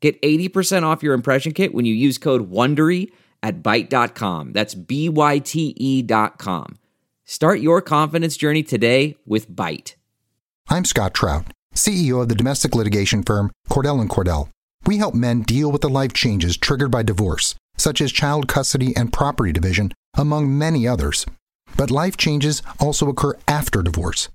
[0.00, 3.10] Get 80% off your impression kit when you use code WONDERY
[3.42, 4.52] at Byte.com.
[4.52, 6.78] That's B-Y-T-E dot com.
[7.24, 9.94] Start your confidence journey today with Byte.
[10.68, 14.48] I'm Scott Trout, CEO of the domestic litigation firm Cordell & Cordell.
[14.86, 18.96] We help men deal with the life changes triggered by divorce, such as child custody
[18.96, 21.26] and property division, among many others.
[21.76, 24.28] But life changes also occur after divorce.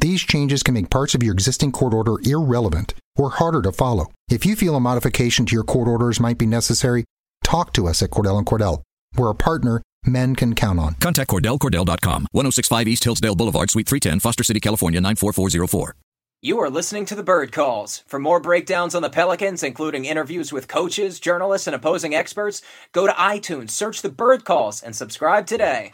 [0.00, 4.06] These changes can make parts of your existing court order irrelevant or harder to follow.
[4.30, 7.04] If you feel a modification to your court orders might be necessary,
[7.42, 8.82] talk to us at Cordell & Cordell.
[9.16, 10.94] We're a partner men can count on.
[10.94, 15.94] Contact CordellCordell.com, 1065 East Hillsdale Boulevard, Suite 310, Foster City, California, 94404.
[16.40, 18.04] You are listening to the Bird Calls.
[18.06, 22.62] For more breakdowns on the Pelicans, including interviews with coaches, journalists, and opposing experts,
[22.92, 25.90] go to iTunes, search the Bird Calls, and subscribe today.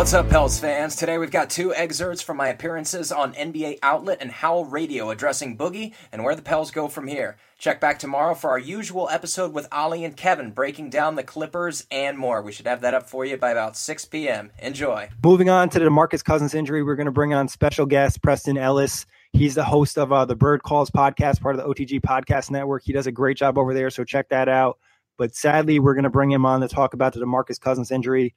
[0.00, 0.96] What's up, Pels fans?
[0.96, 5.58] Today we've got two excerpts from my appearances on NBA Outlet and Howl Radio addressing
[5.58, 7.36] Boogie and where the Pels go from here.
[7.58, 11.86] Check back tomorrow for our usual episode with Ollie and Kevin breaking down the Clippers
[11.90, 12.40] and more.
[12.40, 14.52] We should have that up for you by about 6 p.m.
[14.58, 15.10] Enjoy.
[15.22, 18.56] Moving on to the Demarcus Cousins injury, we're going to bring on special guest Preston
[18.56, 19.04] Ellis.
[19.34, 22.84] He's the host of uh, the Bird Calls podcast, part of the OTG Podcast Network.
[22.84, 24.78] He does a great job over there, so check that out.
[25.18, 28.34] But sadly, we're going to bring him on to talk about the Demarcus Cousins injury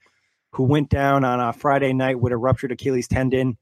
[0.53, 3.57] who went down on a Friday night with a ruptured Achilles tendon.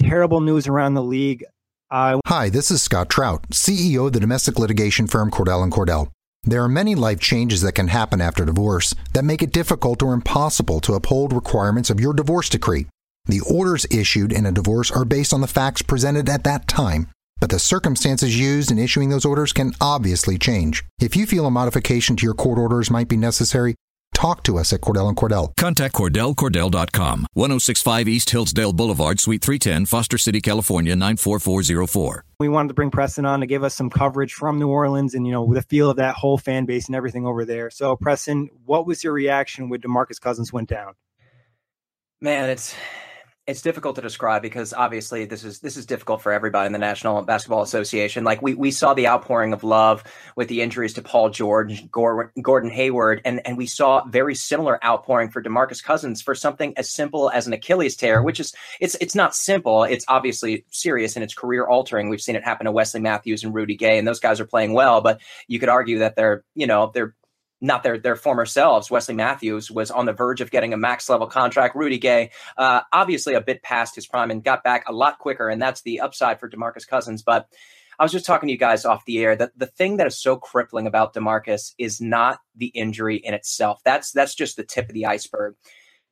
[0.00, 1.44] Terrible news around the league.
[1.90, 6.08] Uh, Hi, this is Scott Trout, CEO of the domestic litigation firm Cordell and Cordell.
[6.44, 10.12] There are many life changes that can happen after divorce that make it difficult or
[10.12, 12.86] impossible to uphold requirements of your divorce decree.
[13.26, 17.08] The orders issued in a divorce are based on the facts presented at that time,
[17.40, 20.84] but the circumstances used in issuing those orders can obviously change.
[21.00, 23.76] If you feel a modification to your court orders might be necessary,
[24.22, 25.54] talk to us at Cordell and Cordell.
[25.56, 32.24] Contact CordellCordell.com, 1065 East Hillsdale Boulevard, Suite 310, Foster City, California, 94404.
[32.38, 35.26] We wanted to bring Preston on to give us some coverage from New Orleans and,
[35.26, 37.68] you know, the feel of that whole fan base and everything over there.
[37.68, 40.94] So, Preston, what was your reaction when DeMarcus Cousins went down?
[42.20, 42.76] Man, it's
[43.46, 46.78] it's difficult to describe because obviously this is this is difficult for everybody in the
[46.78, 48.22] National Basketball Association.
[48.22, 50.04] Like we we saw the outpouring of love
[50.36, 55.30] with the injuries to Paul George, Gordon Hayward, and and we saw very similar outpouring
[55.30, 59.16] for DeMarcus Cousins for something as simple as an Achilles tear, which is it's it's
[59.16, 59.82] not simple.
[59.82, 62.08] It's obviously serious and it's career altering.
[62.08, 64.72] We've seen it happen to Wesley Matthews and Rudy Gay, and those guys are playing
[64.72, 67.14] well, but you could argue that they're you know they're
[67.62, 68.90] not their their former selves.
[68.90, 71.76] Wesley Matthews was on the verge of getting a max level contract.
[71.76, 75.48] Rudy Gay, uh, obviously a bit past his prime and got back a lot quicker,
[75.48, 77.22] and that's the upside for Demarcus Cousins.
[77.22, 77.48] But
[77.98, 80.20] I was just talking to you guys off the air that the thing that is
[80.20, 83.80] so crippling about Demarcus is not the injury in itself.
[83.84, 85.54] That's that's just the tip of the iceberg.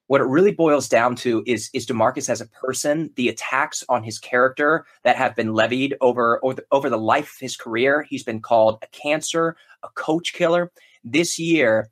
[0.07, 4.05] What it really boils down to is is Demarcus as a person, the attacks on
[4.05, 8.07] his character that have been levied over over the, over the life of his career.
[8.09, 10.71] He's been called a cancer, a coach killer
[11.05, 11.89] this year,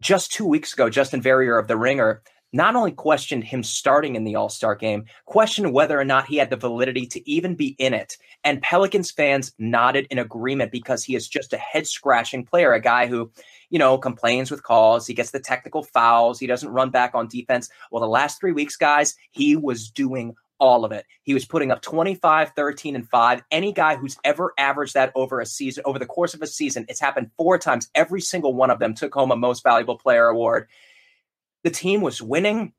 [0.00, 4.24] just two weeks ago, Justin Verrier of The Ringer not only questioned him starting in
[4.24, 7.76] the All Star game, questioned whether or not he had the validity to even be
[7.78, 8.16] in it.
[8.44, 12.80] And Pelicans fans nodded in agreement because he is just a head scratching player, a
[12.80, 13.30] guy who,
[13.70, 15.06] you know, complains with calls.
[15.06, 16.38] He gets the technical fouls.
[16.38, 17.68] He doesn't run back on defense.
[17.90, 21.06] Well, the last three weeks, guys, he was doing all of it.
[21.22, 23.42] He was putting up 25, 13, and 5.
[23.50, 26.86] Any guy who's ever averaged that over a season, over the course of a season,
[26.88, 27.88] it's happened four times.
[27.94, 30.68] Every single one of them took home a most valuable player award.
[31.64, 32.72] The team was winning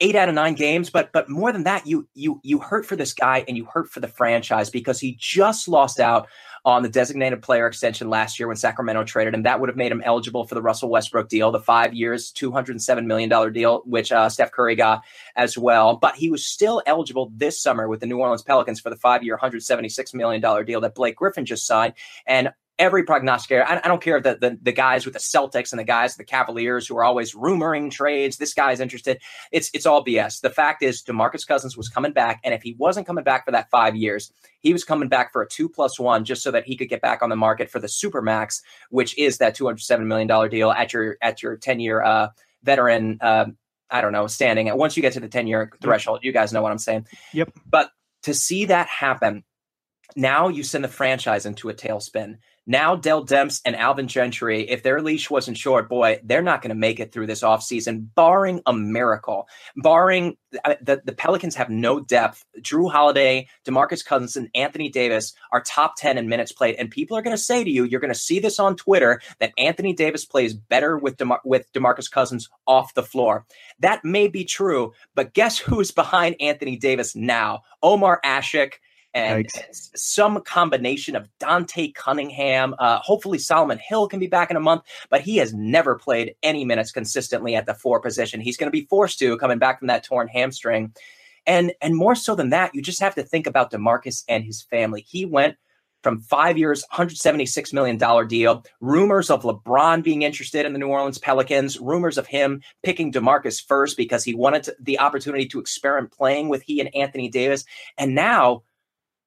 [0.00, 2.96] eight out of nine games, but but more than that, you you you hurt for
[2.96, 6.28] this guy and you hurt for the franchise because he just lost out
[6.66, 9.44] on the designated player extension last year when Sacramento traded him.
[9.44, 13.06] That would have made him eligible for the Russell Westbrook deal, the five years, $207
[13.06, 15.04] million deal, which uh, Steph Curry got
[15.36, 15.96] as well.
[15.96, 19.22] But he was still eligible this summer with the New Orleans Pelicans for the five
[19.22, 21.94] year, $176 million deal that Blake Griffin just signed.
[22.26, 23.64] And every prognosticator.
[23.64, 26.12] I, I don't care if the, the, the guys with the Celtics and the guys
[26.12, 28.36] with the Cavaliers who are always rumoring trades.
[28.36, 29.20] This guy's interested.
[29.52, 30.40] It's it's all BS.
[30.40, 33.50] The fact is, Demarcus Cousins was coming back, and if he wasn't coming back for
[33.52, 36.64] that five years, he was coming back for a two plus one, just so that
[36.64, 39.66] he could get back on the market for the super max, which is that two
[39.66, 42.28] hundred seven million dollar deal at your at your ten year uh,
[42.62, 43.18] veteran.
[43.20, 43.46] Uh,
[43.88, 44.74] I don't know standing.
[44.76, 47.06] Once you get to the ten year threshold, you guys know what I'm saying.
[47.32, 47.52] Yep.
[47.68, 47.90] But
[48.24, 49.44] to see that happen,
[50.16, 52.38] now you send the franchise into a tailspin.
[52.66, 56.70] Now, Dell Demps and Alvin Gentry, if their leash wasn't short, boy, they're not going
[56.70, 59.48] to make it through this offseason, barring a miracle.
[59.76, 62.44] Barring uh, the, the Pelicans have no depth.
[62.60, 66.74] Jrue Holiday, Demarcus Cousins, and Anthony Davis are top 10 in minutes played.
[66.74, 69.20] And people are going to say to you, you're going to see this on Twitter,
[69.38, 73.46] that Anthony Davis plays better with, DeMar- with Demarcus Cousins off the floor.
[73.78, 77.62] That may be true, but guess who's behind Anthony Davis now?
[77.82, 78.74] Omer Asik
[79.16, 79.96] and Yikes.
[79.96, 82.74] some combination of Dante Cunningham.
[82.78, 86.34] Uh, hopefully, Solomon Hill can be back in a month, but he has never played
[86.42, 88.42] any minutes consistently at the four position.
[88.42, 90.92] He's going to be forced to coming back from that torn hamstring.
[91.46, 94.62] And, and more so than that, you just have to think about DeMarcus and his
[94.62, 95.00] family.
[95.08, 95.56] He went
[96.02, 101.18] from five years, $176 million deal, rumors of LeBron being interested in the New Orleans
[101.18, 106.12] Pelicans, rumors of him picking DeMarcus first because he wanted to, the opportunity to experiment
[106.12, 107.64] playing with he and Anthony Davis.
[107.96, 108.62] And now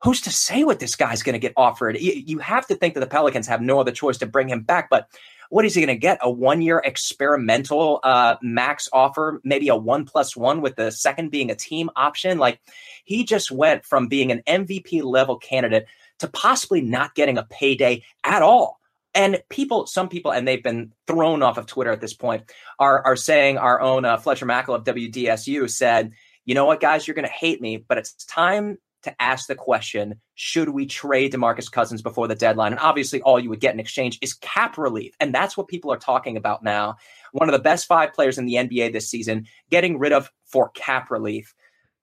[0.02, 1.98] who's to say what this guy's going to get offered?
[2.00, 4.90] You, have to think that the Pelicans have no other choice to bring him back.
[4.90, 5.10] But
[5.50, 6.20] what is he going to get?
[6.22, 11.32] A one year experimental uh, max offer, maybe a one plus one with the second
[11.32, 12.38] being a team option?
[12.38, 12.62] Like
[13.04, 15.86] he just went from being an MVP level candidate
[16.20, 18.80] to possibly not getting a payday at all.
[19.16, 22.44] And people, some people, and they've been thrown off of Twitter at this point,
[22.78, 26.12] are are saying our own uh, Fletcher Mackel of WDSU said,
[26.46, 29.56] you know what, guys, you're going to hate me, but it's time to ask the
[29.56, 32.74] question should we trade DeMarcus Cousins before the deadline?
[32.74, 35.16] And obviously, all you would get in exchange is cap relief.
[35.20, 36.96] And that's what people are talking about now.
[37.32, 40.70] One of the best five players in the NBA this season, getting rid of for
[40.70, 41.54] cap relief.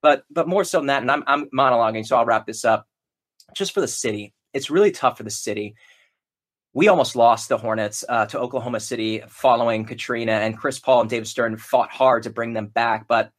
[0.02, 2.86] But but more so than that, and I'm, I'm monologuing, so I'll wrap this up.
[3.54, 5.74] Just for the city, it's really tough for the city.
[6.72, 11.10] We almost lost the Hornets uh, to Oklahoma City following Katrina, and Chris Paul and
[11.10, 13.08] David Stern fought hard to bring them back.
[13.08, 13.30] But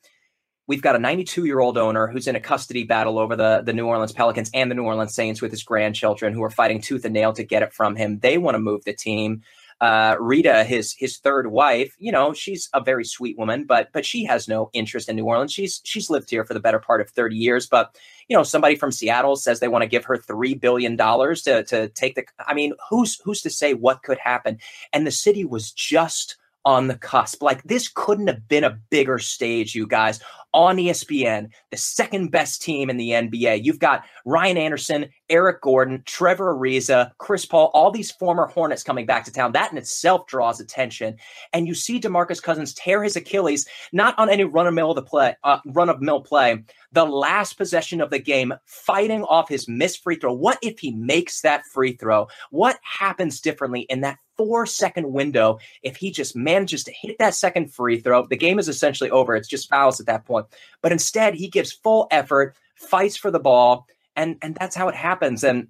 [0.67, 3.73] We've got a 92 year old owner who's in a custody battle over the, the
[3.73, 7.05] New Orleans Pelicans and the New Orleans Saints with his grandchildren who are fighting tooth
[7.05, 8.19] and nail to get it from him.
[8.19, 9.43] They want to move the team.
[9.79, 14.05] Uh, Rita, his his third wife, you know, she's a very sweet woman, but but
[14.05, 15.53] she has no interest in New Orleans.
[15.53, 17.67] She's she's lived here for the better part of 30 years.
[17.67, 17.95] But
[18.27, 21.63] you know, somebody from Seattle says they want to give her three billion dollars to
[21.65, 22.25] to take the.
[22.39, 24.57] I mean, who's who's to say what could happen?
[24.93, 27.43] And the city was just on the cusp.
[27.43, 30.19] Like this couldn't have been a bigger stage, you guys
[30.57, 33.63] on ESPN, the second best team in the NBA.
[33.63, 39.05] You've got Ryan Anderson, Eric Gordon, Trevor Ariza, Chris Paul, all these former Hornets coming
[39.05, 39.51] back to town.
[39.51, 41.15] That in itself draws attention.
[41.53, 45.03] And you see DeMarcus Cousins tear his Achilles, not on any run of mill the
[45.03, 49.67] play, uh, run of mill play, the last possession of the game, fighting off his
[49.67, 50.33] missed free throw.
[50.33, 52.29] What if he makes that free throw?
[52.49, 57.35] What happens differently in that four second window if he just manages to hit that
[57.35, 58.25] second free throw?
[58.25, 59.35] The game is essentially over.
[59.35, 60.47] It's just fouls at that point.
[60.81, 64.95] But instead, he gives full effort, fights for the ball, and and that's how it
[64.95, 65.43] happens.
[65.43, 65.67] And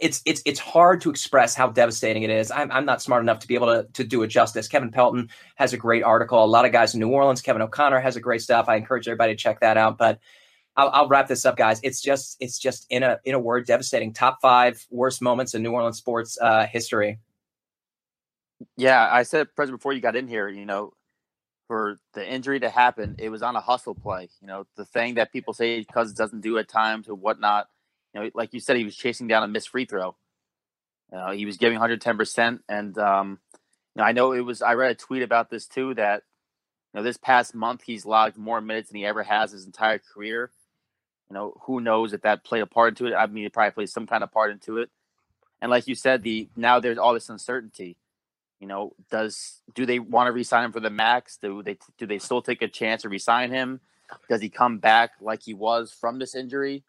[0.00, 2.50] it's it's it's hard to express how devastating it is.
[2.50, 4.68] I'm, I'm not smart enough to be able to, to do it justice.
[4.68, 6.42] Kevin Pelton has a great article.
[6.42, 7.42] A lot of guys in New Orleans.
[7.42, 8.68] Kevin O'Connor has a great stuff.
[8.68, 9.98] I encourage everybody to check that out.
[9.98, 10.20] But
[10.76, 11.80] I'll, I'll, wrap this up, guys.
[11.82, 14.12] It's just it's just in a in a word, devastating.
[14.12, 17.18] Top five worst moments in New Orleans sports uh, history.
[18.76, 20.48] Yeah, I said President before you got in here.
[20.48, 20.92] You know,
[21.68, 24.28] for the injury to happen, it was on a hustle play.
[24.40, 27.68] You know, the thing that people say Cousins doesn't do at times or whatnot.
[28.14, 30.16] You know, like you said, he was chasing down a missed free throw.
[31.12, 33.38] You know, he was giving 110 percent, and um,
[33.94, 34.62] you know, I know it was.
[34.62, 36.22] I read a tweet about this too that
[36.92, 39.98] you know this past month he's logged more minutes than he ever has his entire
[39.98, 40.50] career.
[41.30, 43.16] You know, who knows if that played a part into it?
[43.16, 44.90] I mean, it probably played some kind of part into it.
[45.60, 47.96] And like you said, the now there's all this uncertainty
[48.60, 51.38] you know, does do they want to resign him for the max?
[51.40, 53.80] Do they do they still take a chance to resign him?
[54.28, 56.82] Does he come back like he was from this injury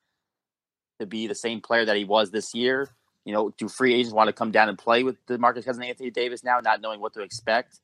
[1.00, 2.90] to be the same player that he was this year?
[3.26, 6.10] You know, do free agents want to come down and play with DeMarcus Cousins Anthony
[6.10, 7.80] Davis now, not knowing what to expect?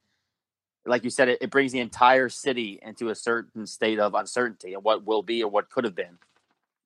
[0.85, 4.73] Like you said, it, it brings the entire city into a certain state of uncertainty
[4.73, 6.17] and what will be or what could have been.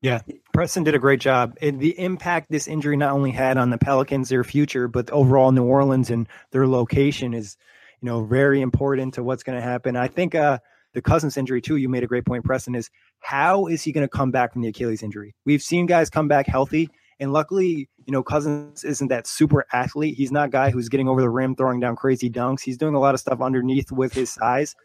[0.02, 0.22] Yeah,
[0.54, 1.58] Preston did a great job.
[1.62, 5.52] And the impact this injury not only had on the Pelicans, their future, but overall
[5.52, 7.58] New Orleans and their location is,
[8.02, 9.98] you know, very important to what's going to happen.
[9.98, 10.60] I think uh,
[10.94, 11.76] the Cousins injury too.
[11.76, 12.76] You made a great point, Preston.
[12.76, 12.90] Is
[13.20, 15.36] how is he going to come back from the Achilles injury?
[15.46, 16.90] We've seen guys come back healthy,
[17.20, 20.16] And luckily, you know, Cousins isn't that super athlete.
[20.16, 22.62] He's not a guy who's getting over the rim, throwing down crazy dunks.
[22.62, 24.76] He's doing a lot of stuff underneath with his size.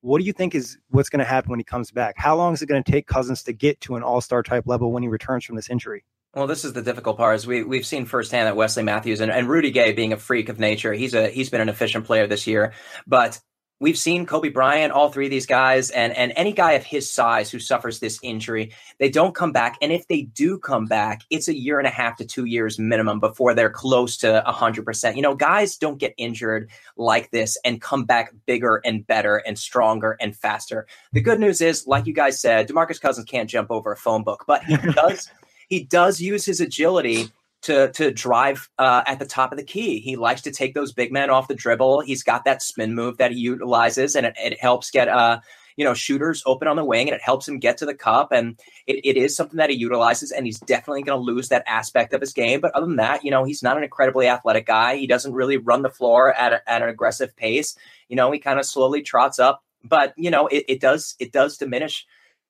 [0.00, 2.14] What do you think is what's going to happen when he comes back?
[2.16, 4.64] How long is it going to take Cousins to get to an all star type
[4.66, 6.04] level when he returns from this injury?
[6.34, 7.36] Well, this is the difficult part.
[7.36, 10.48] Is we we've seen firsthand that Wesley Matthews and, and Rudy Gay being a freak
[10.48, 10.92] of nature.
[10.92, 12.74] He's a he's been an efficient player this year,
[13.06, 13.40] but
[13.80, 17.10] we've seen Kobe Bryant, all three of these guys, and and any guy of his
[17.10, 19.76] size who suffers this injury, they don't come back.
[19.80, 22.78] And if they do come back, it's a year and a half to two years
[22.78, 25.16] minimum before they're close to hundred percent.
[25.16, 29.58] You know, guys don't get injured like this and come back bigger and better and
[29.58, 30.86] stronger and faster.
[31.12, 34.24] The good news is, like you guys said, Demarcus Cousins can't jump over a phone
[34.24, 35.30] book, but he does.
[35.68, 37.30] he does use his agility
[37.62, 40.00] to to drive uh, at the top of the key.
[40.00, 42.00] He likes to take those big men off the dribble.
[42.00, 45.40] He's got that spin move that he utilizes, and it, it helps get uh
[45.76, 48.32] you know shooters open on the wing, and it helps him get to the cup.
[48.32, 51.64] And it, it is something that he utilizes, and he's definitely going to lose that
[51.66, 52.60] aspect of his game.
[52.60, 54.96] But other than that, you know, he's not an incredibly athletic guy.
[54.96, 57.76] He doesn't really run the floor at a, at an aggressive pace.
[58.08, 61.32] You know, he kind of slowly trots up, but you know, it, it does it
[61.32, 62.06] does diminish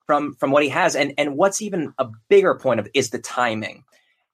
[0.07, 0.97] from from what he has.
[0.97, 3.85] And and what's even a bigger point of is the timing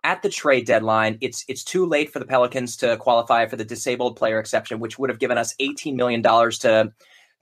[0.04, 3.64] at the trade deadline, it's it's too late for the Pelicans to qualify for the
[3.64, 6.92] disabled player exception, which would have given us $18 million to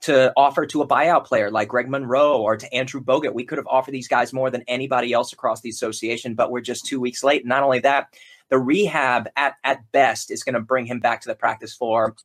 [0.01, 3.33] to offer to a buyout player like Greg Monroe or to Andrew Bogut.
[3.33, 6.59] We could have offered these guys more than anybody else across the association, but we're
[6.61, 7.45] just two weeks late.
[7.45, 8.07] Not only that,
[8.49, 12.15] the rehab at at best is going to bring him back to the practice floor.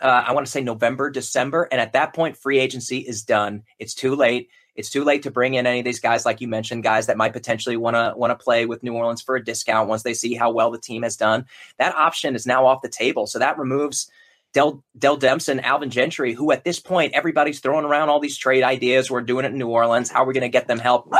[0.00, 3.62] Uh, I want to say November, December, and at that point, free agency is done.
[3.78, 4.50] It's too late.
[4.76, 7.16] It's too late to bring in any of these guys, like you mentioned, guys that
[7.16, 10.14] might potentially want to want to play with New Orleans for a discount once they
[10.14, 11.46] see how well the team has done.
[11.78, 14.10] That option is now off the table, so that removes.
[14.52, 18.62] Dell, Dell Demps Alvin Gentry, who at this point everybody's throwing around all these trade
[18.62, 19.10] ideas.
[19.10, 20.10] We're doing it in New Orleans.
[20.10, 21.12] How are we going to get them help?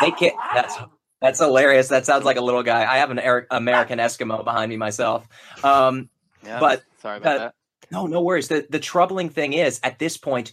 [0.00, 0.34] They can't.
[0.52, 0.74] That's
[1.20, 1.88] that's hilarious.
[1.88, 2.82] That sounds like a little guy.
[2.82, 5.26] I have an American Eskimo behind me myself.
[5.62, 6.10] Um,
[6.44, 7.54] yeah, but sorry about uh, that.
[7.90, 8.48] No, no worries.
[8.48, 10.52] The the troubling thing is at this point,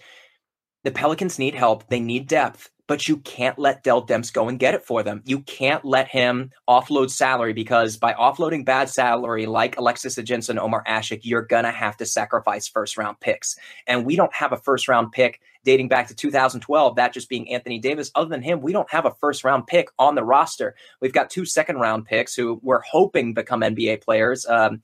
[0.84, 1.88] the Pelicans need help.
[1.88, 5.22] They need depth, but you can't let Dell Demps go and get it for them.
[5.26, 10.84] You can't let him offload salary because by offloading bad salary like Alexis Ajinça Omer
[10.88, 13.58] Asik, you're going to have to sacrifice first round picks.
[13.88, 17.50] And we don't have a first round pick dating back to 2012, that just being
[17.50, 18.12] Anthony Davis.
[18.16, 20.76] Other than him, we don't have a first round pick on the roster.
[21.00, 24.46] We've got two second round picks who we're hoping become NBA players.
[24.46, 24.82] Um,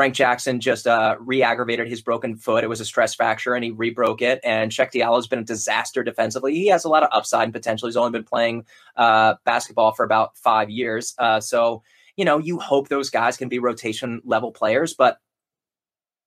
[0.00, 2.64] Frank Jackson just uh, re-aggravated his broken foot.
[2.64, 4.40] It was a stress fracture, and he rebroke it.
[4.42, 6.54] And Cheick Diallo has been a disaster defensively.
[6.54, 7.86] He has a lot of upside and potential.
[7.86, 8.64] He's only been playing
[8.96, 11.82] uh, basketball for about five years, uh, so
[12.16, 14.94] you know you hope those guys can be rotation level players.
[14.94, 15.18] But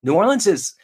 [0.03, 0.75] New Orleans is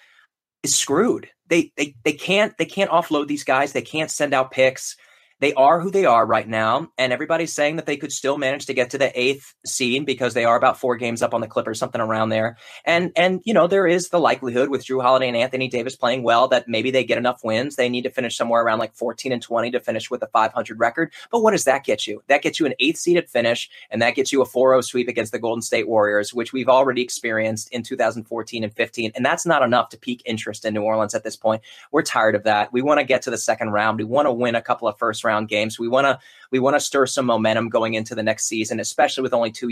[0.63, 1.29] is screwed.
[1.47, 3.71] They they they can't they can't offload these guys.
[3.71, 4.97] They can't send out picks
[5.39, 8.65] they are who they are right now, and everybody's saying that they could still manage
[8.65, 11.47] to get to the eighth seed because they are about four games up on the
[11.47, 12.57] Clippers, something around there.
[12.85, 16.23] And and you know there is the likelihood with Jrue Holiday and Anthony Davis playing
[16.23, 17.77] well that maybe they get enough wins.
[17.77, 20.79] They need to finish somewhere around like 14 and 20 to finish with a 500
[20.79, 21.13] record.
[21.31, 22.21] But what does that get you?
[22.27, 25.31] That gets you an eighth seeded finish, and that gets you a 4-0 sweep against
[25.31, 29.11] the Golden State Warriors, which we've already experienced in 2014 and 15.
[29.15, 31.61] And that's not enough to pique interest in New Orleans at this point.
[31.91, 32.73] We're tired of that.
[32.73, 33.99] We want to get to the second round.
[33.99, 35.79] We want to win a couple of first round games.
[35.79, 36.19] We want to
[36.51, 39.69] we want to stir some momentum going into the next season, especially with only two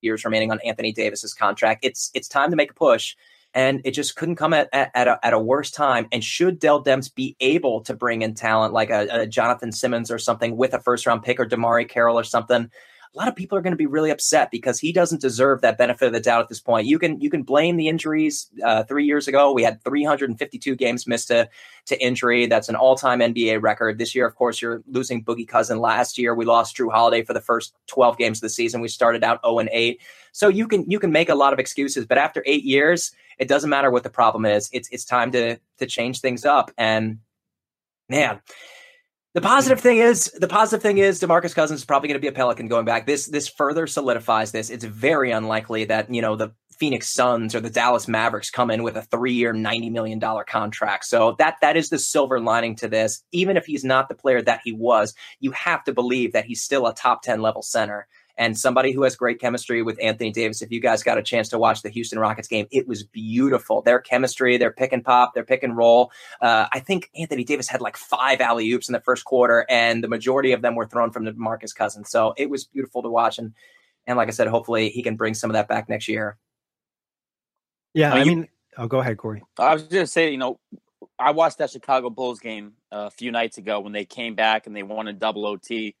[0.00, 1.84] years remaining on Anthony Davis's contract.
[1.84, 3.16] It's it's time to make a push.
[3.52, 6.06] And it just couldn't come at, at, at, a, at a worse time.
[6.12, 10.08] And should Dell Demps be able to bring in talent like a, a Jonathan Simmons
[10.08, 12.70] or something with a first round pick or DeMarre Carroll or something,
[13.12, 15.76] a lot of people are going to be really upset because he doesn't deserve that
[15.76, 16.86] benefit of the doubt at this point.
[16.86, 18.48] You can you can blame the injuries.
[18.64, 21.48] Uh, three years ago, we had 352 games missed to
[21.86, 22.46] to injury.
[22.46, 23.98] That's an all time NBA record.
[23.98, 25.80] This year, of course, you're losing Boogie Cousin.
[25.80, 28.80] Last year, we lost Jrue Holiday for the first 12 games of the season.
[28.80, 30.00] We started out 0 and 8.
[30.30, 33.48] So you can you can make a lot of excuses, but after eight years, it
[33.48, 34.70] doesn't matter what the problem is.
[34.72, 36.70] It's it's time to to change things up.
[36.78, 37.18] And
[38.08, 38.40] man
[39.34, 42.28] the positive thing is, the positive thing is, Demarcus Cousins is probably going to be
[42.28, 43.06] a Pelican going back.
[43.06, 44.70] This this further solidifies this.
[44.70, 48.82] It's very unlikely that you know the Phoenix Suns or the Dallas Mavericks come in
[48.82, 51.04] with a three-year, ninety million dollar contract.
[51.04, 53.22] So that that is the silver lining to this.
[53.30, 56.62] Even if he's not the player that he was, you have to believe that he's
[56.62, 58.08] still a top ten level center
[58.40, 60.62] and somebody who has great chemistry with Anthony Davis.
[60.62, 63.82] If you guys got a chance to watch the Houston Rockets game, it was beautiful.
[63.82, 66.10] Their chemistry, their pick and pop, their pick and roll.
[66.40, 70.02] Uh, I think Anthony Davis had like five alley oops in the first quarter, and
[70.02, 72.10] the majority of them were thrown from DeMarcus Cousins.
[72.10, 73.38] So it was beautiful to watch.
[73.38, 73.52] And
[74.06, 76.38] and like I said, hopefully he can bring some of that back next year.
[77.92, 79.42] Yeah, I mean, oh, go ahead, Corey.
[79.58, 80.58] I was just gonna say, you know,
[81.18, 84.66] I watched that Chicago Bulls game uh, a few nights ago when they came back
[84.66, 85.94] and they won a double OT.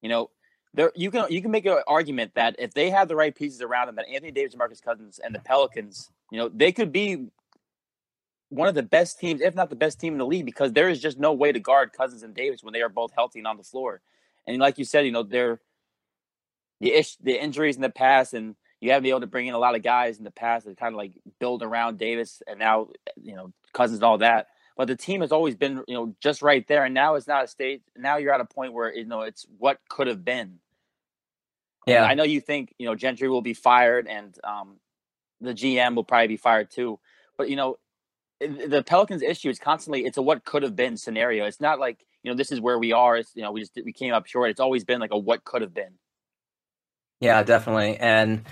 [0.00, 0.30] You know,
[0.78, 3.60] there you can you can make an argument that if they have the right pieces
[3.60, 6.92] around them, that Anthony Davis, and Marcus Cousins, and the Pelicans, you know, they could
[6.92, 7.26] be
[8.50, 10.88] one of the best teams, if not the best team in the league, because there
[10.88, 13.48] is just no way to guard Cousins and Davis when they are both healthy and
[13.48, 14.00] on the floor.
[14.46, 15.60] And like you said, you know, they're
[16.80, 19.54] the ish, the injuries in the past, and you haven't been able to bring in
[19.54, 22.56] a lot of guys in the past that kind of like build around Davis, and
[22.56, 22.86] now
[23.20, 24.46] you know Cousins and all that.
[24.76, 27.42] But the team has always been, you know, just right there, and now it's not
[27.42, 27.80] a stage.
[27.96, 30.60] Now you're at a point where you know it's what could have been.
[31.88, 34.76] Yeah, I know you think you know Gentry will be fired, and um,
[35.40, 36.98] the GM will probably be fired too.
[37.36, 37.78] But you know,
[38.40, 41.44] the Pelicans' issue is constantly it's a what could have been scenario.
[41.44, 43.16] It's not like you know this is where we are.
[43.16, 44.50] It's you know we just we came up short.
[44.50, 45.94] It's always been like a what could have been.
[47.20, 47.96] Yeah, definitely.
[47.96, 48.44] And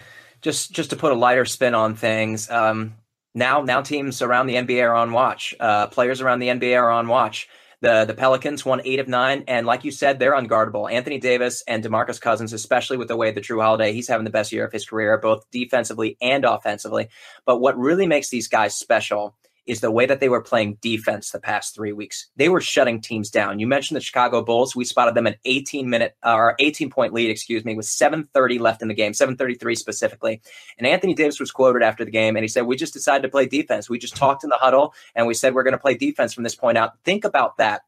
[0.42, 2.94] just just to put a lighter spin on things, um,
[3.34, 5.54] now now teams around the NBA are on watch.
[5.58, 7.48] Uh, players around the NBA are on watch.
[7.82, 10.90] The the Pelicans won eight of nine, and like you said, they're unguardable.
[10.90, 14.30] Anthony Davis and Demarcus Cousins, especially with the way the Jrue Holiday, he's having the
[14.30, 17.08] best year of his career, both defensively and offensively.
[17.44, 21.30] But what really makes these guys special is the way that they were playing defense
[21.30, 22.28] the past three weeks.
[22.36, 23.58] They were shutting teams down.
[23.58, 24.76] You mentioned the Chicago Bulls.
[24.76, 28.60] We spotted them an 18 minute uh, or 18 point lead, excuse me, with 7:30
[28.60, 30.40] left in the game, 7:33 specifically.
[30.78, 33.28] And Anthony Davis was quoted after the game, and he said, "We just decided to
[33.28, 33.90] play defense.
[33.90, 36.44] We just talked in the huddle, and we said we're going to play defense from
[36.44, 37.82] this point out." Think about that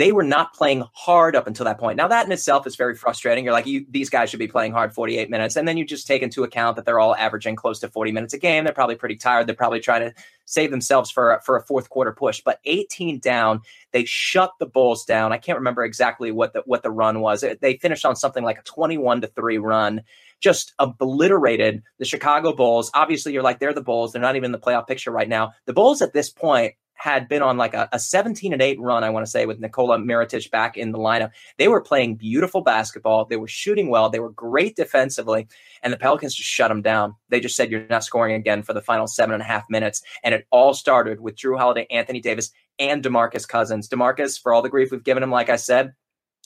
[0.00, 1.98] they were not playing hard up until that point.
[1.98, 3.44] Now, that in itself is very frustrating.
[3.44, 5.56] You're like, you, these guys should be playing hard 48 minutes.
[5.56, 8.32] And then you just take into account that they're all averaging close to 40 minutes
[8.32, 8.64] a game.
[8.64, 9.46] They're probably pretty tired.
[9.46, 10.14] They're probably trying to
[10.46, 12.40] save themselves for, for a fourth quarter push.
[12.42, 13.60] But 18 down,
[13.92, 15.34] they shut the Bulls down.
[15.34, 17.44] I can't remember exactly what the, what the run was.
[17.60, 20.02] They finished on something like a 21 to 3 run
[20.40, 22.90] just obliterated the Chicago Bulls.
[22.94, 24.12] Obviously, you're like, they're the Bulls.
[24.12, 25.52] They're not even in the playoff picture right now.
[25.66, 29.04] The Bulls at this point had been on like a, a 17 and 8 run,
[29.04, 31.30] I want to say, with Nikola Mirotic back in the lineup.
[31.56, 33.24] They were playing beautiful basketball.
[33.24, 34.10] They were shooting well.
[34.10, 35.48] They were great defensively.
[35.82, 37.14] And the Pelicans just shut them down.
[37.30, 40.02] They just said, You're not scoring again for the final seven and a half minutes.
[40.22, 43.88] And it all started with Jrue Holiday, Anthony Davis, and Demarcus Cousins.
[43.88, 45.94] Demarcus, for all the grief we've given him, like I said,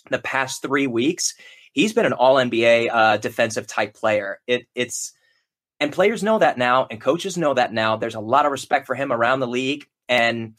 [0.09, 1.35] the past three weeks,
[1.73, 4.39] he's been an all NBA uh, defensive type player.
[4.47, 5.15] It, it's,
[5.81, 7.97] and players know that now, and coaches know that now.
[7.97, 9.89] There's a lot of respect for him around the league.
[10.09, 10.55] And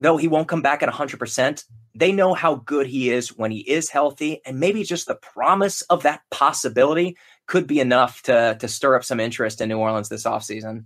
[0.00, 3.60] though he won't come back at 100%, they know how good he is when he
[3.60, 4.40] is healthy.
[4.44, 9.04] And maybe just the promise of that possibility could be enough to, to stir up
[9.04, 10.84] some interest in New Orleans this offseason.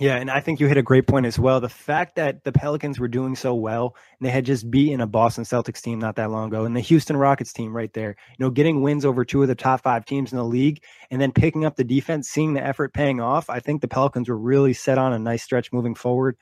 [0.00, 1.60] Yeah, and I think you hit a great point as well.
[1.60, 5.06] The fact that the Pelicans were doing so well, and they had just beaten a
[5.06, 8.44] Boston Celtics team not that long ago, and the Houston Rockets team right there, you
[8.44, 11.30] know, getting wins over two of the top five teams in the league, and then
[11.30, 13.48] picking up the defense, seeing the effort paying off.
[13.48, 16.36] I think the Pelicans were really set on a nice stretch moving forward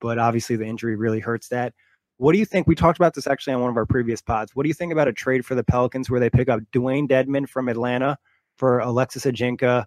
[0.00, 1.74] but obviously the injury really hurts that.
[2.18, 2.66] What do you think?
[2.66, 4.54] We talked about this actually on one of our previous pods.
[4.54, 7.08] What do you think about a trade for the Pelicans where they pick up Dewayne
[7.08, 8.18] Dedmon from Atlanta
[8.56, 9.86] for Alexis Ajinça,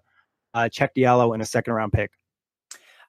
[0.52, 2.10] uh, Cheick Diallo, and a second round pick?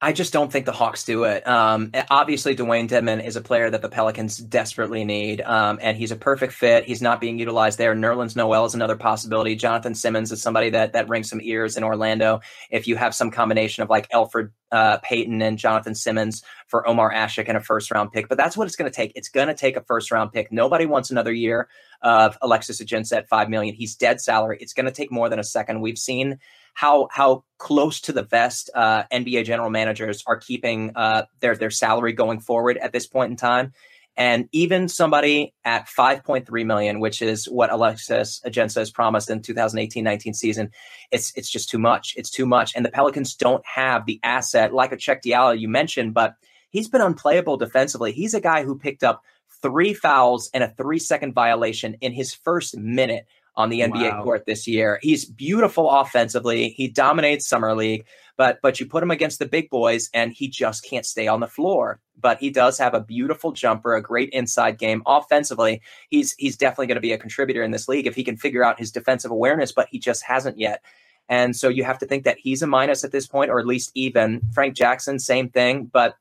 [0.01, 1.47] I just don't think the Hawks do it.
[1.47, 6.11] Um, obviously, Dewayne Dedmon is a player that the Pelicans desperately need, um, and he's
[6.11, 6.85] a perfect fit.
[6.85, 7.95] He's not being utilized there.
[7.95, 9.55] Nerlens Noel is another possibility.
[9.55, 12.41] Jonathan Simmons is somebody that that rings some ears in Orlando.
[12.69, 17.13] If you have some combination of like Elfrid uh, Payton and Jonathan Simmons for Omer
[17.13, 19.13] Asik and a first round pick, but that's what it's going to take.
[19.15, 20.51] It's going to take a first round pick.
[20.51, 21.69] Nobody wants another year
[22.01, 23.73] of Alexis Ajinça at five million.
[23.73, 24.57] He's dead salary.
[24.59, 25.81] It's going to take more than a second.
[25.81, 26.39] We've seen
[26.75, 31.71] how how close to the vest uh, NBA general managers are keeping uh, their their
[31.71, 33.73] salary going forward at this point in time.
[34.17, 40.71] And even somebody at 5.3 million, which is what Alexis has promised in 2018-19 season,
[41.11, 42.13] it's it's just too much.
[42.17, 42.73] It's too much.
[42.75, 46.35] And the Pelicans don't have the asset like a Cheick Diallo you mentioned, but
[46.69, 48.11] he's been unplayable defensively.
[48.11, 49.21] He's a guy who picked up
[49.61, 53.25] three fouls and a three second violation in his first minute
[53.57, 54.23] on the NBA wow.
[54.23, 54.99] court this year.
[55.01, 56.69] He's beautiful offensively.
[56.69, 58.05] He dominates summer league,
[58.37, 61.39] but but you put him against the big boys and he just can't stay on
[61.39, 61.99] the floor.
[62.19, 65.03] But he does have a beautiful jumper, a great inside game.
[65.05, 68.37] Offensively, he's he's definitely going to be a contributor in this league if he can
[68.37, 70.81] figure out his defensive awareness, but he just hasn't yet.
[71.27, 73.65] And so you have to think that he's a minus at this point, or at
[73.65, 74.41] least even.
[74.53, 75.85] Frank Jackson, same thing.
[75.85, 76.15] But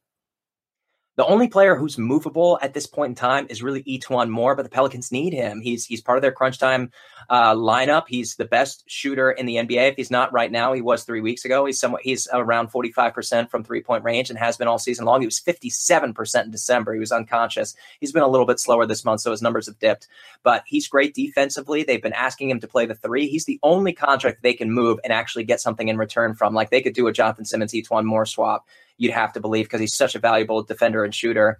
[1.17, 4.65] the only player who's movable at this point in time is really E'Twaun Moore, but
[4.65, 5.61] the Pelicans need him.
[5.61, 6.91] He's he's part of their crunch time
[7.31, 8.05] uh, lineup.
[8.09, 9.91] He's the best shooter in the NBA.
[9.91, 11.67] If he's not right now, he was three weeks ago.
[11.67, 14.79] He's somewhat he's around forty five percent from three point range and has been all
[14.79, 15.21] season long.
[15.21, 16.95] He was fifty seven percent in December.
[16.95, 17.77] He was unconscious.
[18.01, 20.09] He's been a little bit slower this month, so his numbers have dipped.
[20.43, 21.85] But he's great defensively.
[21.85, 23.29] They've been asking him to play the three.
[23.29, 26.55] He's the only contract they can move and actually get something in return from.
[26.55, 28.67] Like they could do a Jonathan Simmons E'Twaun Moore swap
[28.99, 31.59] you'd have to believe because he's such a valuable defender and shooter.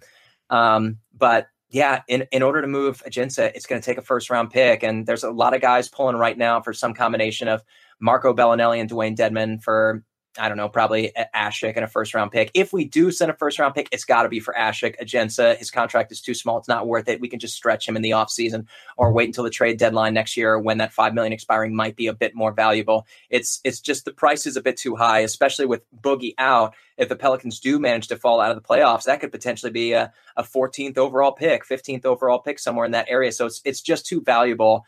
[0.49, 4.29] Um, but yeah, in, in order to move Ajinça, it's going to take a first
[4.29, 4.83] round pick.
[4.83, 7.63] And there's a lot of guys pulling right now for some combination of
[7.99, 10.03] Marco Belinelli and Dewayne Dedmon for
[10.37, 12.51] I don't know, probably Asik and a first round pick.
[12.53, 14.99] If we do send a first round pick, it's got to be for Asik.
[15.01, 16.57] Ajinça, his contract is too small.
[16.57, 17.21] It's not worth it.
[17.21, 18.65] We can just stretch him in the offseason
[18.97, 22.07] or wait until the trade deadline next year when that 5 million expiring might be
[22.07, 23.05] a bit more valuable.
[23.29, 26.75] It's it's just the price is a bit too high, especially with Boogie out.
[26.97, 29.91] If the Pelicans do manage to fall out of the playoffs, that could potentially be
[29.91, 33.31] a, a 14th overall pick, 15th overall pick somewhere in that area.
[33.31, 34.85] So it's it's just too valuable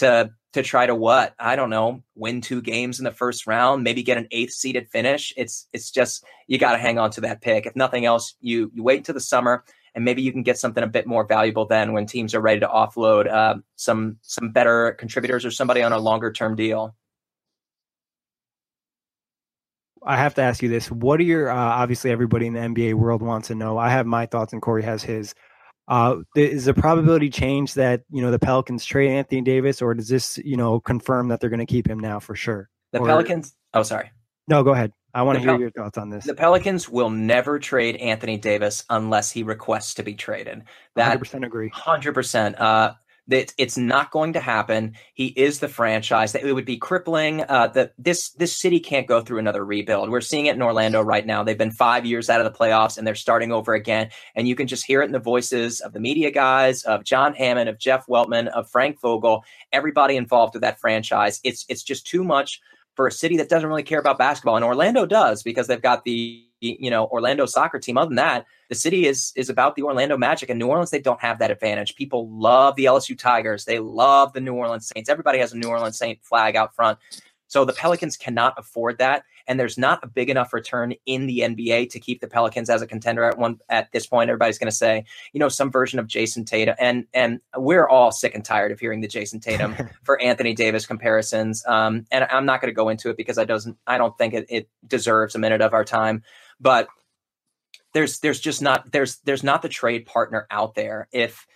[0.00, 3.84] to to try to what I don't know win two games in the first round,
[3.84, 5.32] maybe get an eighth seeded finish.
[5.36, 7.66] It's it's just you got to hang on to that pick.
[7.66, 10.82] If nothing else, you you wait until the summer and maybe you can get something
[10.82, 14.92] a bit more valuable then when teams are ready to offload uh, some some better
[14.92, 16.94] contributors or somebody on a longer term deal.
[20.02, 22.94] I have to ask you this: What are your uh, obviously everybody in the NBA
[22.94, 23.78] world wants to know?
[23.78, 25.34] I have my thoughts, and Corey has his.
[25.90, 30.08] Uh, is the probability change that you know the Pelicans trade Anthony Davis, or does
[30.08, 32.70] this you know confirm that they're going to keep him now for sure?
[32.92, 33.56] The or, Pelicans.
[33.74, 34.12] Oh, sorry.
[34.46, 34.92] No, go ahead.
[35.14, 36.24] I want to hear Pel- your thoughts on this.
[36.24, 40.62] The Pelicans will never trade Anthony Davis unless he requests to be traded.
[40.94, 41.70] That 100% agree.
[41.70, 42.58] Hundred percent.
[42.60, 42.94] Uh,
[43.28, 44.94] that it's not going to happen.
[45.14, 46.32] He is the franchise.
[46.32, 47.42] That it would be crippling.
[47.48, 50.10] Uh, that this this city can't go through another rebuild.
[50.10, 51.42] We're seeing it in Orlando right now.
[51.42, 54.10] They've been five years out of the playoffs and they're starting over again.
[54.34, 57.34] And you can just hear it in the voices of the media guys, of John
[57.34, 61.40] Hammond, of Jeff Weltman, of Frank Vogel, everybody involved with that franchise.
[61.44, 62.60] It's it's just too much
[62.94, 64.56] for a city that doesn't really care about basketball.
[64.56, 67.98] And Orlando does because they've got the you know Orlando soccer team.
[67.98, 70.50] Other than that, the city is is about the Orlando Magic.
[70.50, 71.96] And New Orleans, they don't have that advantage.
[71.96, 73.64] People love the LSU Tigers.
[73.64, 75.08] They love the New Orleans Saints.
[75.08, 76.98] Everybody has a New Orleans Saint flag out front.
[77.46, 81.40] So the Pelicans cannot afford that, and there's not a big enough return in the
[81.40, 84.30] NBA to keep the Pelicans as a contender at one at this point.
[84.30, 88.12] Everybody's going to say, you know, some version of Jayson Tatum, and and we're all
[88.12, 91.64] sick and tired of hearing the Jayson Tatum for Anthony Davis comparisons.
[91.66, 94.34] Um, and I'm not going to go into it because I doesn't I don't think
[94.34, 96.22] it, it deserves a minute of our time,
[96.60, 96.88] but
[97.92, 101.46] there's there's just not there's there's not the trade partner out there if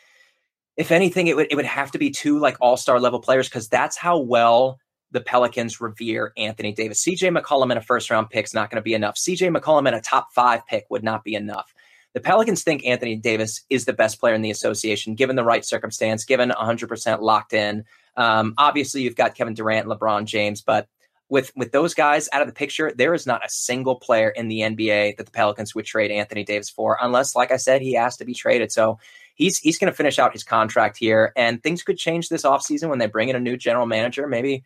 [0.77, 3.69] if anything it would it would have to be two like all-star level players because
[3.69, 4.79] that's how well
[5.15, 7.03] the Pelicans revere Anthony Davis.
[7.05, 9.15] CJ McCollum in a first round pick is not going to be enough.
[9.15, 11.73] CJ McCollum in a top five pick would not be enough.
[12.15, 15.65] The Pelicans think Anthony Davis is the best player in the association, given the right
[15.65, 17.85] circumstance, given 100% locked in.
[18.17, 20.89] Um, obviously, you've got Kevin Durant, LeBron James, but
[21.29, 24.49] with with those guys out of the picture, there is not a single player in
[24.49, 27.97] the NBA that the Pelicans would trade Anthony Davis for, unless, like I said, he
[27.97, 28.73] asked to be traded.
[28.73, 28.99] So
[29.35, 32.89] he's he's going to finish out his contract here, and things could change this offseason
[32.89, 34.27] when they bring in a new general manager.
[34.27, 34.65] Maybe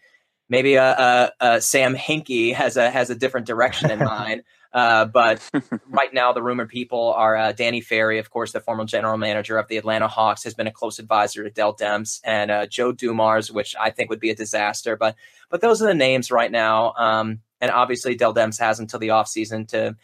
[0.48, 4.42] maybe a, a, a Sam Hinkie has a has a different direction in mind.
[4.72, 5.48] Uh, but
[5.88, 9.56] right now, the rumored people are uh, Danny Ferry, of course, the former general manager
[9.56, 12.92] of the Atlanta Hawks, has been a close advisor to Dell Demps, and uh, Joe
[12.92, 14.96] Dumars, which I think would be a disaster.
[14.96, 15.16] But
[15.50, 16.92] but those are the names right now.
[16.94, 19.96] Um, and obviously, Dell Demps has until the offseason to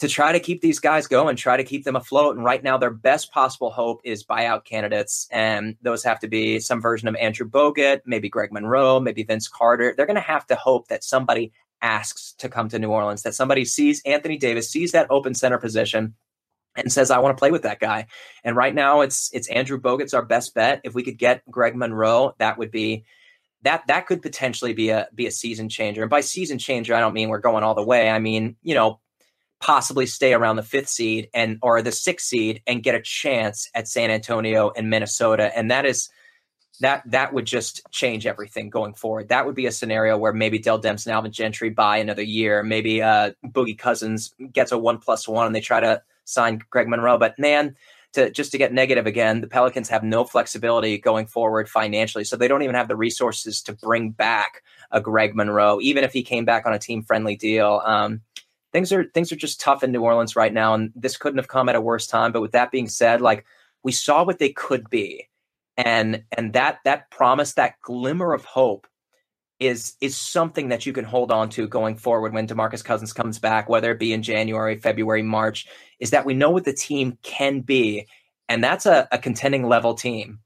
[0.00, 2.36] to try to keep these guys going, try to keep them afloat.
[2.36, 5.28] And right now, their best possible hope is buyout candidates.
[5.30, 9.48] And those have to be some version of Andrew Bogut, maybe Greg Monroe, maybe Vince
[9.48, 9.94] Carter.
[9.96, 13.34] They're going to have to hope that somebody asks to come to New Orleans, that
[13.34, 16.14] somebody sees Anthony Davis, sees that open center position.
[16.76, 18.08] And says, I want to play with that guy.
[18.42, 20.80] And right now it's it's Andrew Bogut's our best bet.
[20.82, 23.04] If we could get Greg Monroe, that would be
[23.62, 26.02] that that could potentially be a be a season changer.
[26.02, 28.10] And by season changer, I don't mean we're going all the way.
[28.10, 28.98] I mean, you know,
[29.64, 33.70] possibly stay around the fifth seed and or the sixth seed and get a chance
[33.74, 35.50] at San Antonio and Minnesota.
[35.56, 36.10] And that is
[36.80, 39.30] that that would just change everything going forward.
[39.30, 42.62] That would be a scenario where maybe Dell Demps and Alvin Gentry buy another year.
[42.62, 46.86] Maybe uh, Boogie Cousins gets a one plus one and they try to sign Greg
[46.86, 47.16] Monroe.
[47.16, 47.74] But man,
[48.12, 52.36] to just to get negative again, the Pelicans have no flexibility going forward financially, so
[52.36, 56.22] they don't even have the resources to bring back a Greg Monroe, even if he
[56.22, 57.80] came back on a team friendly deal.
[57.82, 58.20] Um,
[58.74, 61.48] things are things are just tough in New Orleans right now, and this couldn't have
[61.48, 62.32] come at a worse time.
[62.32, 63.46] But with that being said, like
[63.84, 65.28] we saw what they could be,
[65.76, 68.88] and and that that promise, that glimmer of hope,
[69.60, 73.38] is is something that you can hold on to going forward when Demarcus Cousins comes
[73.38, 75.68] back, whether it be in January, February, March.
[76.00, 78.08] Is that we know what the team can be,
[78.48, 80.40] and that's a, a contending level team.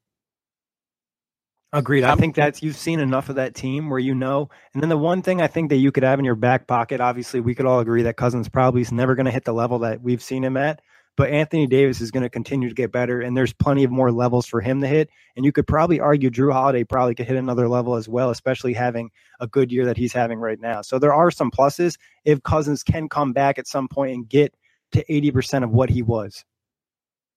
[1.73, 2.05] Agreed.
[2.05, 4.49] I think that's you've seen enough of that team where you know.
[4.73, 6.99] And then the one thing I think that you could have in your back pocket,
[7.01, 9.79] obviously, we could all agree that Cousins probably is never going to hit the level
[9.81, 10.81] that we've seen him at.
[11.15, 14.11] But Anthony Davis is going to continue to get better, and there's plenty of more
[14.11, 15.11] levels for him to hit.
[15.37, 18.73] And you could probably argue Jrue Holiday probably could hit another level as well, especially
[18.73, 20.81] having a good year that he's having right now.
[20.81, 24.55] So there are some pluses if Cousins can come back at some point and get
[24.93, 26.45] to 80% of what he was.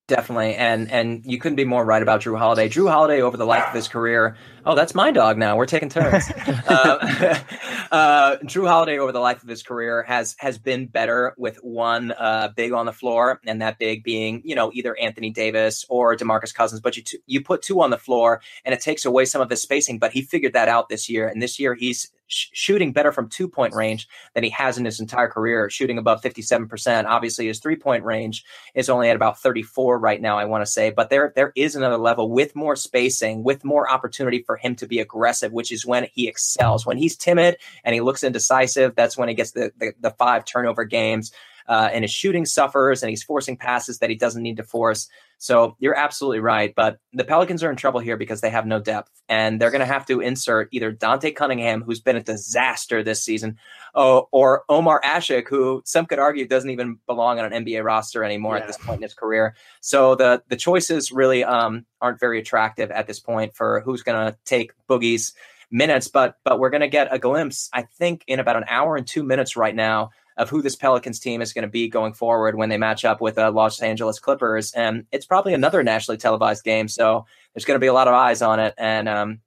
[0.08, 2.68] Definitely, and and you couldn't be more right about Jrue Holiday.
[2.68, 5.56] Jrue Holiday, over the life of his career, oh, that's my dog now.
[5.56, 6.30] We're taking turns.
[6.68, 7.38] uh,
[7.92, 12.12] uh, Jrue Holiday, over the life of his career, has has been better with one
[12.12, 16.16] uh, big on the floor, and that big being you know either Anthony Davis or
[16.16, 16.80] Demarcus Cousins.
[16.80, 19.50] But you t- you put two on the floor, and it takes away some of
[19.50, 19.98] his spacing.
[19.98, 23.28] But he figured that out this year, and this year he's sh- shooting better from
[23.28, 27.04] two point range than he has in his entire career, shooting above 57%.
[27.04, 28.44] Obviously, his three point range
[28.74, 30.90] is only at about 34 right now, I want to say.
[30.90, 34.86] But there, there is another level with more spacing, with more opportunity for him to
[34.86, 36.86] be aggressive, which is when he excels.
[36.86, 40.44] When he's timid and he looks indecisive, that's when he gets the, the, the five
[40.44, 41.32] turnover games.
[41.68, 45.08] Uh, and his shooting suffers and he's forcing passes that he doesn't need to force.
[45.42, 46.72] So you're absolutely right.
[46.72, 49.10] But the Pelicans are in trouble here because they have no depth.
[49.28, 53.24] And they're going to have to insert either Dante Cunningham, who's been a disaster this
[53.24, 53.58] season,
[53.92, 58.22] or, or Omer Asik, who some could argue doesn't even belong on an NBA roster
[58.22, 58.60] anymore yeah.
[58.60, 59.56] at this point in his career.
[59.80, 64.30] So the, the choices really um, aren't very attractive at this point for who's going
[64.30, 65.32] to take Boogie's
[65.72, 66.06] minutes.
[66.06, 69.06] But, but we're going to get a glimpse, I think, in about an hour and
[69.06, 72.56] two minutes right now of who this Pelicans team is going to be going forward
[72.56, 74.72] when they match up with the uh, Los Angeles Clippers.
[74.72, 76.88] And it's probably another nationally televised game.
[76.88, 78.74] So there's going to be a lot of eyes on it.
[78.78, 79.40] And um,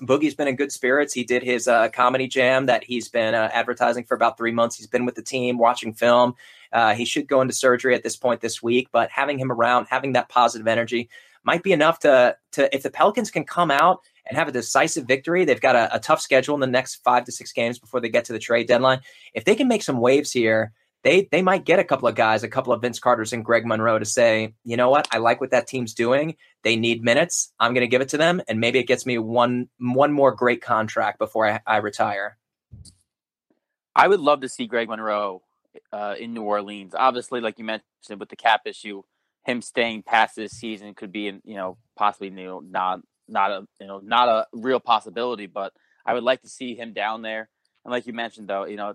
[0.00, 1.12] Boogie's been in good spirits.
[1.12, 4.76] He did his uh, comedy jam that he's been uh, advertising for about three months.
[4.76, 6.34] He's been with the team, watching film.
[6.72, 9.86] Uh, he should go into surgery at this point this week, but having him around,
[9.88, 11.08] having that positive energy
[11.48, 15.06] might be enough to to if the Pelicans can come out and have a decisive
[15.06, 15.46] victory.
[15.46, 18.10] They've got a, a, tough schedule in the next five to six games before they
[18.10, 19.00] get to the trade deadline.
[19.32, 20.72] If they can make some waves here,
[21.04, 23.64] they they might get a couple of guys, a couple of Vince Carters and Greg
[23.64, 26.36] Monroe to say, you know what, I like what that team's doing.
[26.64, 27.50] They need minutes.
[27.58, 30.32] I'm going to give it to them, and maybe it gets me one one more
[30.32, 32.36] great contract before I, I retire.
[33.96, 35.40] I would love to see Greg Monroe
[35.94, 36.94] uh, in New Orleans.
[36.94, 39.02] Obviously, like you mentioned with the cap issue,
[39.48, 43.66] him staying past this season could be, you know, possibly you know, not not a
[43.80, 45.46] you know not a real possibility.
[45.46, 45.72] But
[46.04, 47.48] I would like to see him down there.
[47.84, 48.94] And like you mentioned, though, you know,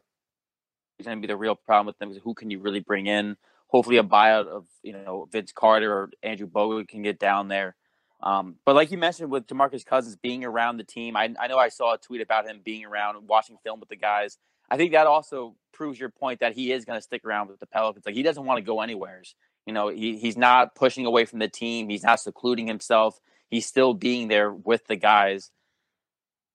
[0.99, 3.07] it's going to be the real problem with them is who can you really bring
[3.07, 3.35] in?
[3.67, 7.75] Hopefully, a buyout of you know Vince Carter or Andrew Bogut can get down there.
[8.21, 11.57] Um, but like you mentioned with Demarcus Cousins being around the team, I, I know
[11.57, 14.37] I saw a tweet about him being around watching film with the guys.
[14.69, 17.59] I think that also proves your point that he is going to stick around with
[17.59, 18.05] the Pelicans.
[18.05, 19.23] Like he doesn't want to go anywhere.
[19.65, 21.89] You know, he, he's not pushing away from the team.
[21.89, 23.19] He's not secluding himself
[23.53, 25.51] he's still being there with the guys.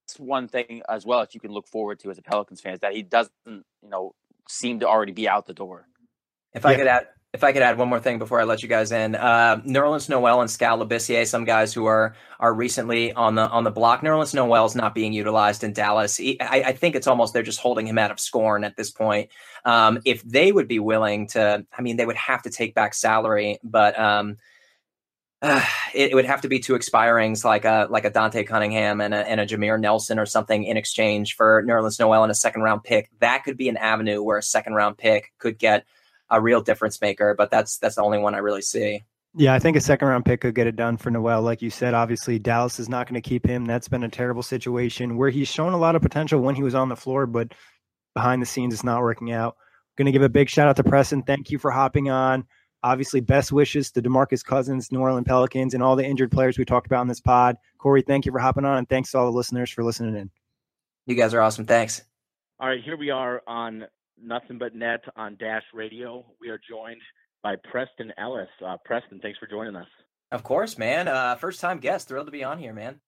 [0.06, 2.74] It's one thing as well that you can look forward to as a Pelicans fan
[2.74, 4.14] is that he doesn't, you know,
[4.48, 5.86] seem to already be out the door.
[6.54, 8.70] If I could add, if I could add one more thing before I let you
[8.70, 13.34] guys in, uh, Nerlens Noel and Skal Labissiere, some guys who are are recently on
[13.34, 14.00] the on the block.
[14.00, 16.16] Nerlens Noel is not being utilized in Dallas.
[16.16, 18.90] He, I, I, think it's almost they're just holding him out of scorn at this
[18.90, 19.28] point.
[19.66, 22.94] Um, if they would be willing to, I mean, they would have to take back
[22.94, 24.38] salary, but um,
[25.42, 25.62] uh,
[25.94, 29.12] it, it, would have to be two expirings like a like a Dante Cunningham and
[29.12, 32.62] a, and a Jameer Nelson or something in exchange for Nerlens Noel and a second
[32.62, 33.10] round pick.
[33.20, 35.84] That could be an avenue where a second round pick could get
[36.30, 39.04] a real difference maker, but that's that's the only one I really see.
[39.34, 41.42] Yeah, I think a second round pick could get it done for Noel.
[41.42, 43.64] Like you said, obviously Dallas is not going to keep him.
[43.66, 46.74] That's been a terrible situation where he's shown a lot of potential when he was
[46.74, 47.52] on the floor, but
[48.14, 49.56] behind the scenes it's not working out.
[49.96, 51.22] Going to give a big shout out to Preston.
[51.22, 52.46] Thank you for hopping on.
[52.84, 56.64] Obviously, best wishes to DeMarcus Cousins, New Orleans Pelicans, and all the injured players we
[56.64, 57.56] talked about in this pod.
[57.78, 60.30] Corey, thank you for hopping on, and thanks to all the listeners for listening in.
[61.06, 61.66] You guys are awesome.
[61.66, 62.02] Thanks.
[62.60, 63.86] All right, here we are on
[64.22, 66.24] Nothing But Net on Dash Radio.
[66.40, 67.00] We are joined
[67.42, 68.48] by Preston Ellis.
[68.64, 69.88] Uh, Preston, thanks for joining us.
[70.30, 71.08] Of course, man.
[71.08, 72.08] Uh, first time guest.
[72.08, 73.00] Thrilled to be on here, man.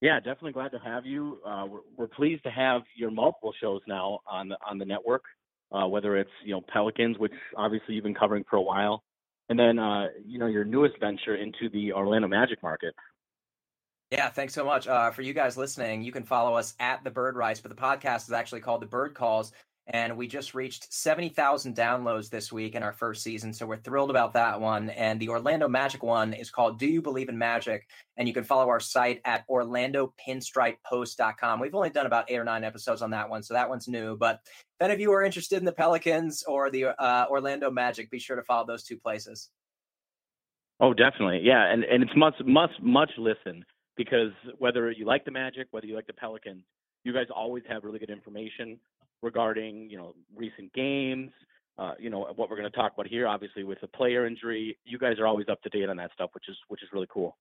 [0.00, 1.40] Yeah, definitely glad to have you.
[1.44, 5.24] Uh, we're, we're, pleased to have your multiple shows now on the on the network
[5.72, 9.02] uh, whether it's you know Pelicans, which obviously you've been covering for a while,
[9.48, 12.94] and then uh, you know your newest venture into the Orlando Magic market.
[14.10, 16.02] Yeah, thanks so much uh, for you guys listening.
[16.02, 18.86] You can follow us at the Bird Writes, but the podcast is actually called the
[18.86, 19.52] Bird Calls,
[19.90, 23.54] and we just reached 70,000 downloads this week in our first season.
[23.54, 24.90] So we're thrilled about that one.
[24.90, 27.88] And the Orlando Magic one is called Do You Believe in Magic?
[28.18, 31.60] And you can follow our site at orlandopinstripepost.com.
[31.60, 33.42] We've only done about eight or nine episodes on that one.
[33.42, 34.18] So that one's new.
[34.18, 34.40] But
[34.78, 38.10] then if any of you are interested in the Pelicans or the uh, Orlando Magic,
[38.10, 39.48] be sure to follow those two places.
[40.80, 41.40] Oh, definitely.
[41.42, 41.72] Yeah.
[41.72, 43.64] And, and it's must, must, much listen
[43.96, 46.64] because whether you like the Magic, whether you like the Pelicans,
[47.04, 48.78] you guys always have really good information
[49.22, 51.30] regarding you know recent games.
[51.78, 54.76] Uh, you know what we're going to talk about here, obviously with a player injury.
[54.84, 57.06] You guys are always up to date on that stuff, which is which is really
[57.12, 57.36] cool.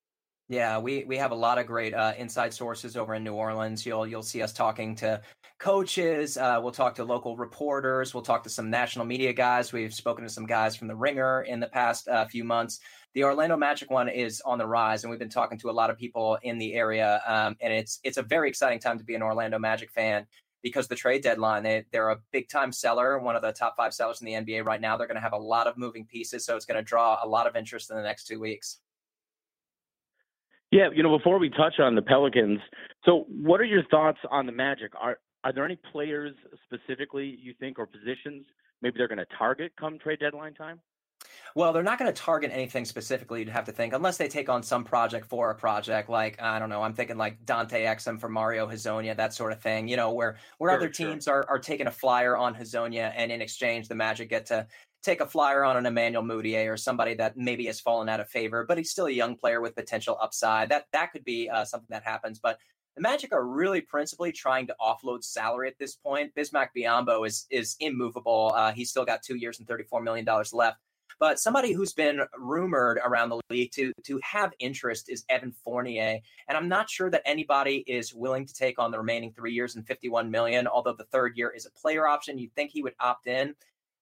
[0.49, 3.85] Yeah, we we have a lot of great uh, inside sources over in New Orleans.
[3.85, 5.21] You'll you'll see us talking to
[5.59, 6.37] coaches.
[6.37, 8.13] Uh, we'll talk to local reporters.
[8.13, 9.73] We'll talk to some national media guys.
[9.73, 12.79] We've spoken to some guys from the Ringer in the past uh, few months.
[13.13, 15.89] The Orlando Magic one is on the rise, and we've been talking to a lot
[15.89, 17.21] of people in the area.
[17.27, 20.27] Um, and it's it's a very exciting time to be an Orlando Magic fan
[20.67, 23.93] because the trade deadline they, they're a big time seller, one of the top five
[23.93, 24.97] sellers in the NBA right now.
[24.97, 27.27] They're going to have a lot of moving pieces, so it's going to draw a
[27.27, 28.79] lot of interest in the next two weeks.
[30.71, 32.59] Yeah, you know, before we touch on the Pelicans,
[33.05, 34.91] so what are your thoughts on the Magic?
[34.99, 36.33] Are are there any players
[36.65, 38.45] specifically you think or positions
[38.81, 40.79] maybe they're going to target come trade deadline time?
[41.55, 43.39] Well, they're not going to target anything specifically.
[43.39, 46.59] You'd have to think, unless they take on some project for a project, like I
[46.59, 46.81] don't know.
[46.81, 49.87] I'm thinking like Dante Exum for Mario Hezonja, that sort of thing.
[49.87, 51.35] You know, where where sure, other teams sure.
[51.35, 54.67] are are taking a flyer on Hezonja, and in exchange, the Magic get to
[55.03, 58.27] take a flyer on an Emmanuel Mudiay or somebody that maybe has fallen out of
[58.27, 60.69] favor, but he's still a young player with potential upside.
[60.69, 62.39] That that could be uh, something that happens.
[62.39, 62.57] But
[62.95, 66.33] the Magic are really principally trying to offload salary at this point.
[66.35, 68.51] Bismack Biyombo is is immovable.
[68.55, 70.79] Uh, he's still got two years and thirty four million dollars left.
[71.19, 76.19] But somebody who's been rumored around the league to to have interest is Evan Fournier,
[76.47, 79.75] and I'm not sure that anybody is willing to take on the remaining three years
[79.75, 80.67] and 51 million.
[80.67, 83.55] Although the third year is a player option, you'd think he would opt in.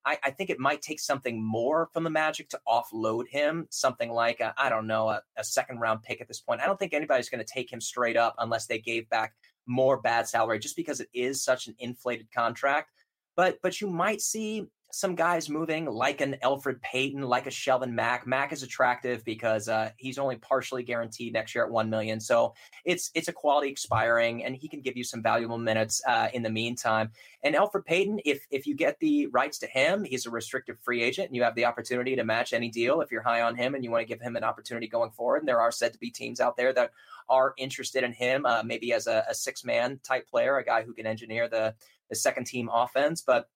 [0.06, 4.12] I, I, think it might take something more from the Magic to offload him, something
[4.12, 6.62] like I don't know a, a, second round pick at this point.
[6.62, 9.34] I don't think anybody's going to take him straight up unless they gave back
[9.66, 12.92] more bad salary, just because it is such an inflated contract.
[13.36, 17.92] But but you might see some guys moving like an Elfrid Payton, like a Shelvin
[17.92, 18.26] Mack.
[18.26, 22.54] Mack is attractive because uh, he's only partially guaranteed next year at one million, so
[22.86, 26.44] it's it's a quality expiring, and he can give you some valuable minutes uh, in
[26.44, 27.12] the meantime.
[27.44, 31.04] And Elfrid Payton, if if you get the rights to him, he's a restricted free
[31.04, 33.76] agent, and you have the opportunity to match any deal if you're high on him
[33.76, 35.40] and you want to give him an opportunity going forward.
[35.40, 36.92] And there are said to be teams out there that
[37.28, 40.84] are interested in him, uh, maybe as a, a six man type player, a guy
[40.84, 41.76] who can engineer the
[42.10, 43.50] the second team offense, but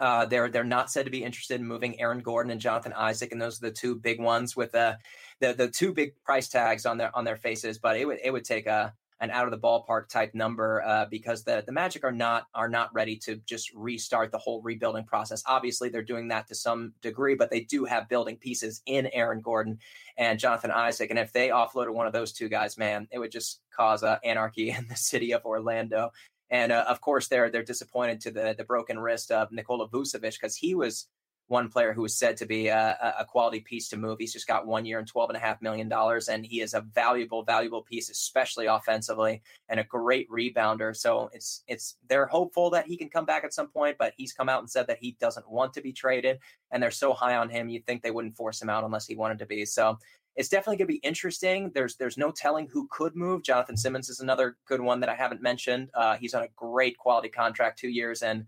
[0.00, 3.32] uh, they're they're not said to be interested in moving Aaron Gordon and Jonathan Isaac,
[3.32, 4.94] and those are the two big ones with uh,
[5.40, 7.78] the the two big price tags on their on their faces.
[7.78, 11.04] But it would it would take a an out of the ballpark type number uh,
[11.10, 15.04] because the the Magic are not are not ready to just restart the whole rebuilding
[15.04, 15.42] process.
[15.46, 19.40] Obviously, they're doing that to some degree, but they do have building pieces in Aaron
[19.40, 19.78] Gordon
[20.16, 21.10] and Jonathan Isaac.
[21.10, 24.18] And if they offloaded one of those two guys, man, it would just cause uh,
[24.24, 26.10] anarchy in the city of Orlando.
[26.50, 30.34] And uh, of course, they're they're disappointed to the the broken wrist of Nikola Vucevic
[30.40, 31.06] because he was
[31.50, 34.18] one player who was said to be a, a, quality piece to move.
[34.20, 36.74] He's just got one year and twelve and a half million dollars, and he is
[36.74, 40.96] a valuable, valuable piece, especially offensively, and a great rebounder.
[40.96, 44.32] So it's it's they're hopeful that he can come back at some point, but he's
[44.32, 46.38] come out and said that he doesn't want to be traded,
[46.70, 49.16] and they're so high on him, you'd think they wouldn't force him out unless he
[49.16, 49.64] wanted to be.
[49.64, 49.98] So
[50.36, 51.70] it's definitely going to be interesting.
[51.74, 53.42] There's there's no telling who could move.
[53.42, 55.90] Jonathan Simmons is another good one that I haven't mentioned.
[55.94, 58.46] Uh, he's on a great quality contract, two years and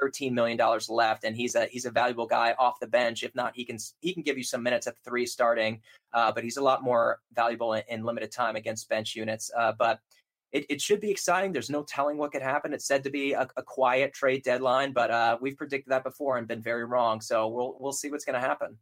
[0.00, 3.22] thirteen million dollars left, and he's a he's a valuable guy off the bench.
[3.22, 5.80] If not, he can he can give you some minutes at the three starting,
[6.12, 9.50] uh, but he's a lot more valuable in, in limited time against bench units.
[9.56, 10.00] Uh, but
[10.52, 11.52] it, it should be exciting.
[11.52, 12.72] There's no telling what could happen.
[12.72, 16.38] It's said to be a, a quiet trade deadline, but uh, we've predicted that before
[16.38, 17.20] and been very wrong.
[17.20, 18.78] So we'll we'll see what's going to happen.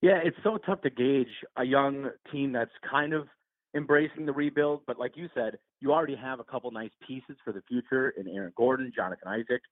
[0.00, 3.26] Yeah, it's so tough to gauge a young team that's kind of
[3.74, 4.82] embracing the rebuild.
[4.86, 8.28] But like you said, you already have a couple nice pieces for the future in
[8.28, 9.62] Aaron Gordon, Jonathan Isaac.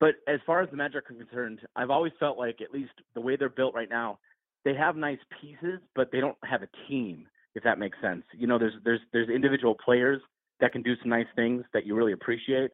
[0.00, 3.20] But as far as the Magic are concerned, I've always felt like at least the
[3.20, 4.20] way they're built right now,
[4.64, 7.26] they have nice pieces, but they don't have a team.
[7.54, 10.20] If that makes sense, you know, there's there's there's individual players
[10.60, 12.70] that can do some nice things that you really appreciate.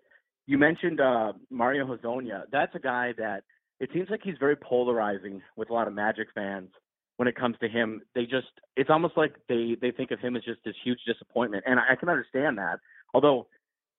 [0.47, 2.43] You mentioned uh, Mario Hezonja.
[2.53, 3.45] That's a guy that
[3.85, 6.71] it seems like he's very polarizing with a lot of Magic fans
[7.19, 8.01] when it comes to him.
[8.15, 11.65] They just it's almost like they they think of him as just this huge disappointment,
[11.67, 12.81] and I, I can understand that.
[13.13, 13.47] Although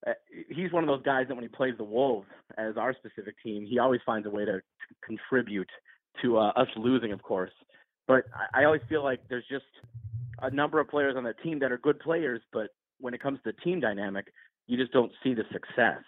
[0.08, 0.14] uh,
[0.50, 2.26] he's one of those guys that when he plays the Wolves
[2.58, 4.60] as our specific team, he always finds a way to,
[5.04, 5.70] contribute
[6.22, 7.52] to uh, us losing, of course.
[8.08, 9.66] But I, I always feel like there's just
[10.42, 12.70] a number of players on that team that are good players, but
[13.00, 14.28] when it comes to the team dynamic,
[14.66, 16.02] you just don't see the success.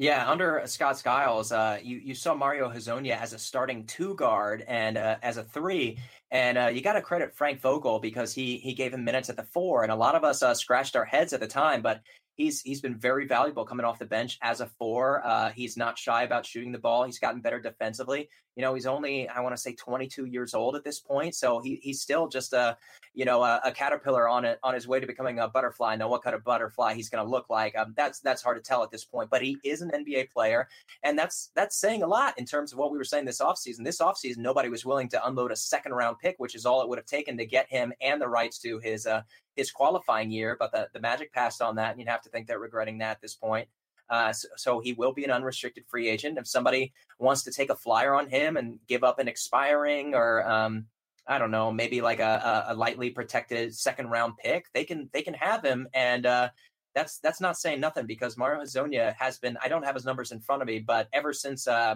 [0.00, 4.64] Yeah, under Scott Skiles, uh, you you saw Mario Hezonja as a starting two guard
[4.66, 5.98] and uh, as a three,
[6.30, 9.36] and uh, you got to credit Frank Vogel because he he gave him minutes at
[9.36, 12.00] the four, and a lot of us uh, scratched our heads at the time, but
[12.36, 15.20] he's he's been very valuable coming off the bench as a four.
[15.22, 17.04] Uh, he's not shy about shooting the ball.
[17.04, 18.30] He's gotten better defensively.
[18.60, 21.60] You know, he's only I want to say 22 years old at this point, so
[21.60, 22.76] he he's still just a
[23.14, 25.96] you know a, a caterpillar on it on his way to becoming a butterfly.
[25.96, 27.74] Now, what kind of butterfly he's going to look like?
[27.74, 29.30] Um, that's that's hard to tell at this point.
[29.30, 30.68] But he is an NBA player,
[31.02, 33.82] and that's that's saying a lot in terms of what we were saying this offseason.
[33.82, 36.88] This offseason, nobody was willing to unload a second round pick, which is all it
[36.90, 39.22] would have taken to get him and the rights to his uh,
[39.56, 40.54] his qualifying year.
[40.58, 43.12] But the, the Magic passed on that, and you'd have to think they're regretting that
[43.12, 43.68] at this point.
[44.10, 46.36] Uh, so, so, he will be an unrestricted free agent.
[46.36, 50.48] If somebody wants to take a flyer on him and give up an expiring or
[50.50, 50.86] um,
[51.26, 55.22] I don't know, maybe like a, a, lightly protected second round pick, they can they
[55.22, 55.86] can have him.
[55.94, 56.48] And uh,
[56.94, 59.56] that's that's not saying nothing because Mario Hezonja has been.
[59.62, 61.94] I don't have his numbers in front of me, but ever since uh,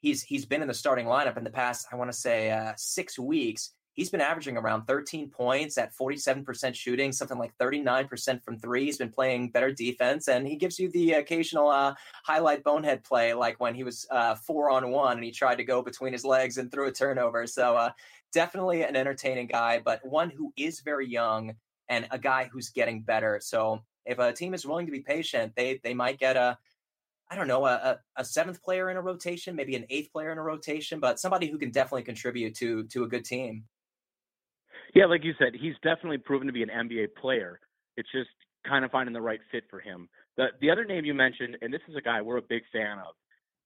[0.00, 2.74] he's he's been in the starting lineup in the past, I want to say uh,
[2.76, 8.58] six weeks he's been averaging around 13 points at 47% shooting, something like 39% from
[8.58, 8.84] three.
[8.84, 13.34] He's been playing better defense, and he gives you the occasional uh, highlight bonehead play,
[13.34, 16.24] like when he was uh, four on one and he tried to go between his
[16.24, 17.46] legs and threw a turnover.
[17.46, 17.90] So, uh,
[18.32, 21.54] definitely an entertaining guy, but one who is very young
[21.88, 23.40] and a guy who's getting better.
[23.42, 26.58] So, if a team is willing to be patient, they they might get a
[27.30, 30.38] I don't know, a, a, seventh player in a rotation, maybe an eighth player in
[30.38, 33.64] a rotation, but somebody who can definitely contribute to to a good team.
[34.94, 37.60] Yeah, like you said, he's definitely proven to be an NBA player.
[37.96, 38.30] It's just
[38.66, 40.08] kind of finding the right fit for him.
[40.36, 42.98] The the other name you mentioned, and this is a guy we're a big fan
[42.98, 43.14] of.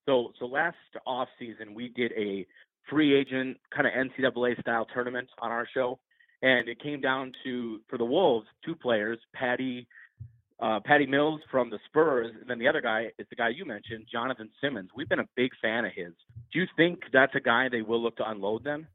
[0.06, 2.46] So so last off season we did a
[2.88, 5.98] free agent kind of NCAA style tournament on our show,
[6.42, 9.86] and it came down to for the Wolves two players, Patty
[10.60, 13.64] uh, Patty Mills from the Spurs, and then the other guy is the guy you
[13.64, 14.90] mentioned, Jonathan Simmons.
[14.94, 16.12] We've been a big fan of his.
[16.52, 18.86] Do you think that's a guy they will look to unload then?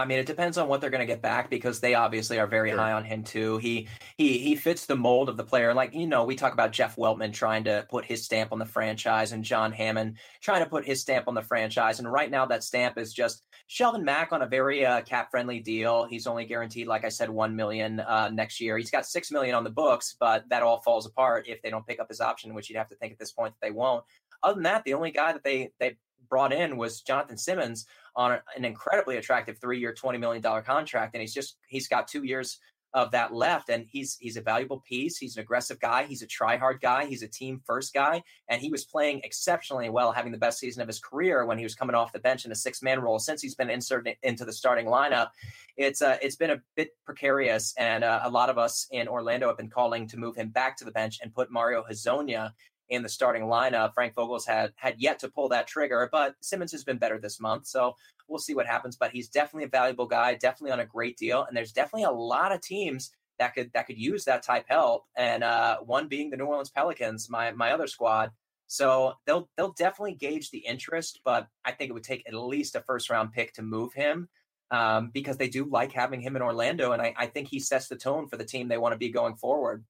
[0.00, 2.46] I mean, it depends on what they're going to get back because they obviously are
[2.46, 2.78] very sure.
[2.78, 3.58] high on him too.
[3.58, 5.68] He he he fits the mold of the player.
[5.68, 8.58] And like you know, we talk about Jeff Weltman trying to put his stamp on
[8.58, 11.98] the franchise, and John Hammond trying to put his stamp on the franchise.
[11.98, 15.60] And right now, that stamp is just Shelvin Mack on a very uh, cap friendly
[15.60, 16.04] deal.
[16.04, 18.78] He's only guaranteed, like I said, one million uh, next year.
[18.78, 21.86] He's got six million on the books, but that all falls apart if they don't
[21.86, 24.04] pick up his option, which you'd have to think at this point that they won't.
[24.42, 25.96] Other than that, the only guy that they they
[26.28, 27.86] brought in was Jonathan Simmons
[28.16, 32.24] on an incredibly attractive three-year, twenty million dollar contract, and he's just he's got two
[32.24, 32.58] years
[32.92, 35.16] of that left, and he's he's a valuable piece.
[35.16, 36.04] He's an aggressive guy.
[36.04, 37.06] He's a try-hard guy.
[37.06, 40.88] He's a team-first guy, and he was playing exceptionally well, having the best season of
[40.88, 43.20] his career when he was coming off the bench in a six-man role.
[43.20, 45.28] Since he's been inserted into the starting lineup,
[45.76, 49.46] it's uh, it's been a bit precarious, and uh, a lot of us in Orlando
[49.46, 52.50] have been calling to move him back to the bench and put Mario Hezonja
[52.90, 53.94] in the starting lineup.
[53.94, 57.40] Frank Vogel's had had yet to pull that trigger, but Simmons has been better this
[57.40, 57.94] month, so
[58.28, 58.96] we'll see what happens.
[58.96, 62.10] But he's definitely a valuable guy, definitely on a great deal, and there's definitely a
[62.10, 65.04] lot of teams that could that could use that type help.
[65.16, 68.30] And uh, one being the New Orleans Pelicans, my my other squad.
[68.66, 72.76] So they'll they'll definitely gauge the interest, but I think it would take at least
[72.76, 74.28] a first round pick to move him.
[74.72, 77.88] Um, because they do like having him in Orlando, and I, I think he sets
[77.88, 79.84] the tone for the team they want to be going forward.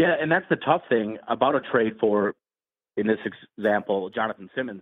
[0.00, 2.34] Yeah, and that's the tough thing about a trade for,
[2.96, 3.18] in this
[3.58, 4.80] example, Jonathan Simmons.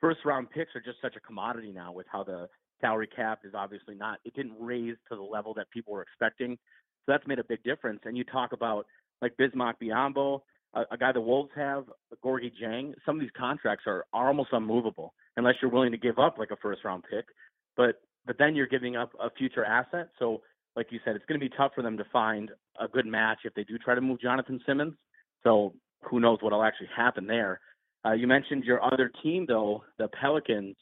[0.00, 2.48] First round picks are just such a commodity now with how the
[2.80, 6.56] salary cap is obviously not, it didn't raise to the level that people were expecting.
[7.04, 8.00] So that's made a big difference.
[8.06, 8.86] And you talk about
[9.20, 10.40] like Bismack Biyombo,
[10.72, 11.84] a, a guy the Wolves have,
[12.24, 12.94] Gorgui Dieng.
[13.04, 16.52] Some of these contracts are, are almost unmovable unless you're willing to give up like
[16.52, 17.26] a first round pick.
[17.76, 20.08] But but then you're giving up a future asset.
[20.18, 20.40] So
[20.76, 22.50] like you said, it's going to be tough for them to find
[22.80, 24.94] a good match if they do try to move Jonathan Simmons.
[25.42, 27.60] So who knows what'll actually happen there.
[28.04, 30.76] Uh, you mentioned your other team, though, the Pelicans.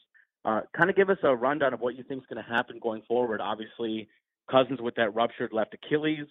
[0.45, 2.77] Uh, kind of give us a rundown of what you think is going to happen
[2.81, 3.39] going forward.
[3.39, 4.09] Obviously,
[4.51, 6.27] Cousins with that ruptured left Achilles.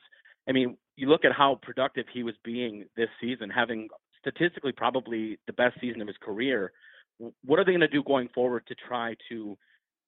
[0.49, 3.89] I mean, you look at how productive he was being this season, having
[4.21, 6.73] statistically probably the best season of his career.
[7.45, 9.57] What are they going to do going forward to try to,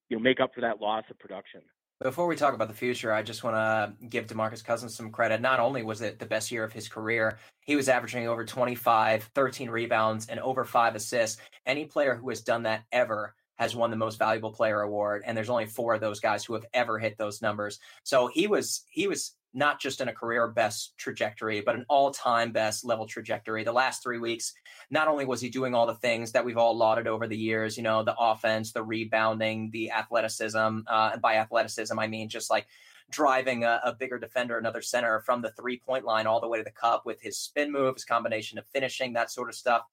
[0.09, 1.61] you know, make up for that loss of production?
[2.01, 5.39] Before we talk about the future, I just want to give DeMarcus Cousins some credit.
[5.39, 9.23] Not only was it the best year of his career, he was averaging over 25,
[9.33, 11.41] 13 rebounds, and over five assists.
[11.65, 15.37] Any player who has done that ever has won the most valuable player award and
[15.37, 18.83] there's only four of those guys who have ever hit those numbers so he was
[18.89, 23.07] he was not just in a career best trajectory, but an all time best level
[23.07, 23.63] trajectory.
[23.63, 24.53] The last three weeks,
[24.91, 27.77] not only was he doing all the things that we've all lauded over the years,
[27.77, 30.57] you know, the offense, the rebounding, the athleticism.
[30.57, 32.67] Uh, and by athleticism, I mean just like
[33.09, 36.57] driving a, a, bigger defender, another center from the three point line all the way
[36.57, 39.83] to the cup with his spin move, his combination of finishing, that sort of stuff.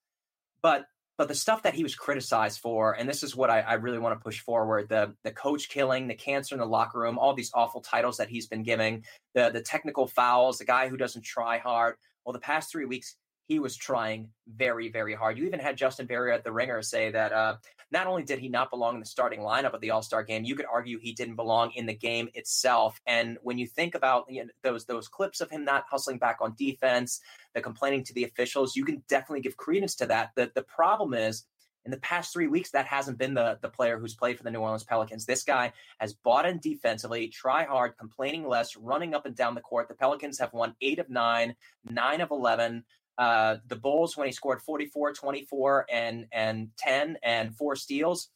[0.61, 0.87] But
[1.19, 3.99] but the stuff that he was criticized for, and this is what I, I, really
[3.99, 7.35] want to push forward: the the coach killing, the cancer in the locker room, all
[7.35, 9.05] these awful titles that he's been giving,
[9.35, 11.97] the the technical fouls, the guy who doesn't try hard.
[12.25, 15.37] Well, the past three weeks, he was trying very, very hard.
[15.37, 17.57] You even had Justin Verrier at the Ringer say that uh,
[17.91, 20.45] not only did he not belong in the starting lineup of the All Star game,
[20.45, 23.01] you could argue he didn't belong in the game itself.
[23.07, 26.39] And when you think about you know, those those clips of him not hustling back
[26.41, 27.21] on defense,
[27.55, 30.31] the complaining to the officials, you can definitely give credence to that.
[30.37, 31.45] The the problem is
[31.85, 34.51] in the past three weeks, that hasn't been the, the player who's played for the
[34.51, 35.27] New Orleans Pelicans.
[35.27, 39.61] This guy has bought in defensively, try hard, complaining less, running up and down the
[39.61, 39.89] court.
[39.89, 42.85] The Pelicans have won eight of nine, nine of 11.
[43.19, 48.31] Uh, the Bulls, when he scored 44, 24, and, and 10 and four steals,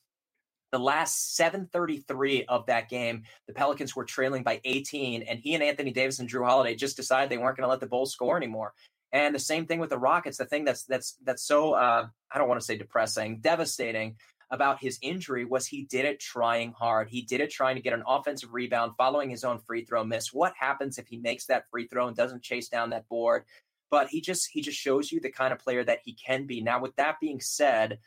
[0.73, 5.63] the last 733 of that game, the Pelicans were trailing by 18, and he and
[5.63, 8.37] Anthony Davis and Jrue Holiday just decided they weren't going to let the Bulls score
[8.37, 8.75] anymore.
[9.13, 10.37] And the same thing with the Rockets.
[10.37, 14.17] The thing that's that's that's so uh, I don't want to say depressing, devastating
[14.51, 17.09] about his injury was he did it trying hard.
[17.09, 20.33] He did it trying to get an offensive rebound following his own free throw miss.
[20.33, 23.45] What happens if he makes that free throw and doesn't chase down that board?
[23.91, 26.61] But he just he just shows you the kind of player that he can be.
[26.61, 27.99] Now, with that being said,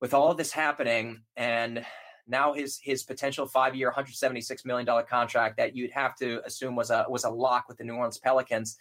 [0.00, 1.84] with all of this happening and
[2.26, 6.76] now his his potential five year, 176 million dollar contract that you'd have to assume
[6.76, 8.76] was a was a lock with the New Orleans Pelicans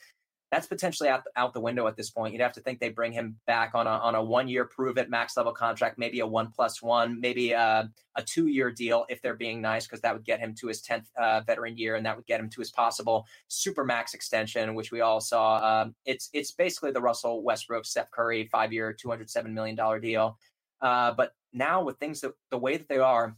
[0.50, 2.34] that's potentially out, out the window at this point.
[2.34, 4.98] You'd have to think they bring him back on a on a one year prove
[4.98, 9.06] it max level contract, maybe a one plus one, maybe a, a two year deal
[9.10, 11.96] if they're being nice, because that would get him to his tenth uh, veteran year,
[11.96, 15.82] and that would get him to his possible super max extension, which we all saw.
[15.82, 19.76] Um, it's it's basically the Russell Westbrook, Steph Curry five year, two hundred seven million
[19.76, 20.38] dollar deal.
[20.82, 23.36] Uh, but now with things that, the way that they are,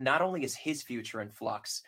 [0.00, 1.82] not only is his future in flux,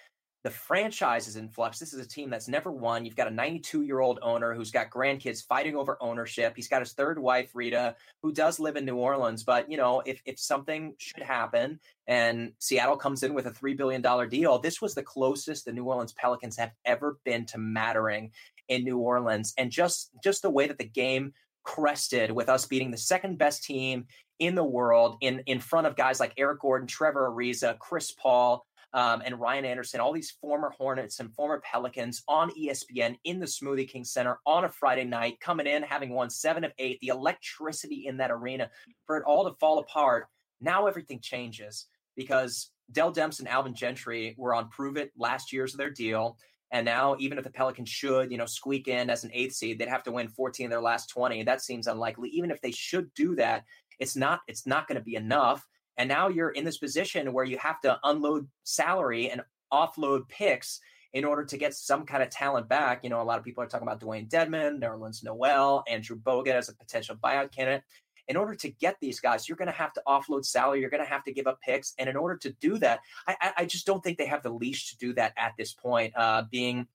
[0.45, 1.78] the franchise is in flux.
[1.78, 3.05] This is a team that's never won.
[3.05, 6.53] You've got a 92 year old owner who's got grandkids fighting over ownership.
[6.55, 9.43] He's got his third wife, Rita, who does live in New Orleans.
[9.43, 13.76] But, you know, if, if something should happen and Seattle comes in with a $3
[13.76, 18.30] billion deal, this was the closest the New Orleans Pelicans have ever been to mattering
[18.68, 19.53] in New Orleans.
[19.59, 21.32] And just, just the way that the game
[21.64, 24.07] crested with us beating the second best team
[24.39, 28.64] in the world in, in front of guys like Eric Gordon, Trevor Ariza, Chris Paul,
[28.97, 33.44] um, and Ryan Anderson, all these former Hornets and former Pelicans on ESPN in the
[33.47, 37.09] Smoothie King Center on a Friday night, coming in, having won seven of eight, the
[37.09, 38.70] electricity in that arena
[39.07, 40.28] for it all to fall apart.
[40.62, 45.74] Now everything changes because Dell Demps and Alvin Gentry were on prove it last year's
[45.74, 46.38] of their deal.
[46.72, 49.78] And now, even if the Pelicans should, you know, squeak in as an eighth seed,
[49.78, 51.42] they'd have to win 14 of their last 20.
[51.42, 52.30] That seems unlikely.
[52.30, 53.64] Even if they should do that,
[54.01, 55.66] it's not, it's not going to be enough.
[55.99, 59.42] And now you're in this position where you have to unload salary and
[59.72, 60.80] offload picks
[61.12, 63.03] in order to get some kind of talent back.
[63.03, 66.55] You know, a lot of people are talking about Dewayne Dedmon, Nerlens Noel, Andrew Bogut
[66.55, 67.82] as a potential buyout candidate.
[68.28, 70.80] In order to get these guys, you're going to have to offload salary.
[70.80, 71.94] You're going to have to give up picks.
[71.99, 74.90] And in order to do that, I, I just don't think they have the leash
[74.90, 76.12] to do that at this point.
[76.16, 76.88] Uh, being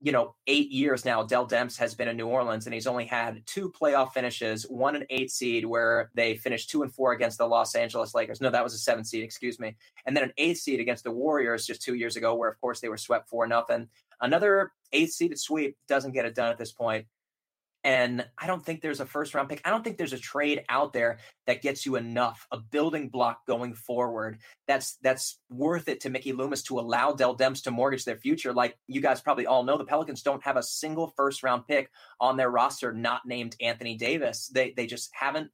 [0.00, 3.04] you know, eight years now, Dell Demps has been in New Orleans and he's only
[3.04, 7.38] had two playoff finishes, one an eight seed where they finished two and four against
[7.38, 8.40] the Los Angeles Lakers.
[8.40, 9.76] No, that was a seven seed, excuse me.
[10.06, 12.80] And then an eight seed against the Warriors just two years ago, where of course
[12.80, 13.88] they were swept for nothing.
[14.20, 17.06] Another eight seeded sweep doesn't get it done at this point.
[17.88, 19.62] And I don't think there's a first round pick.
[19.64, 23.46] I don't think there's a trade out there that gets you enough, a building block
[23.46, 24.40] going forward.
[24.66, 28.52] That's that's worth it to Mickey Loomis to allow Dell Demps to mortgage their future.
[28.52, 31.90] Like you guys probably all know, the Pelicans don't have a single first round pick
[32.20, 34.48] on their roster not named Anthony Davis.
[34.48, 35.50] They they just haven't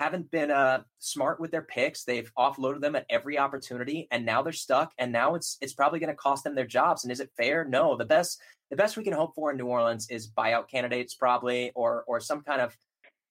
[0.00, 2.02] haven't been uh, smart with their picks.
[2.02, 4.92] They've offloaded them at every opportunity, and now they're stuck.
[4.98, 7.04] And now it's it's probably going to cost them their jobs.
[7.04, 7.64] And is it fair?
[7.64, 7.96] No.
[7.96, 8.40] The best
[8.70, 12.20] the best we can hope for in New Orleans is buyout candidates, probably, or or
[12.20, 12.76] some kind of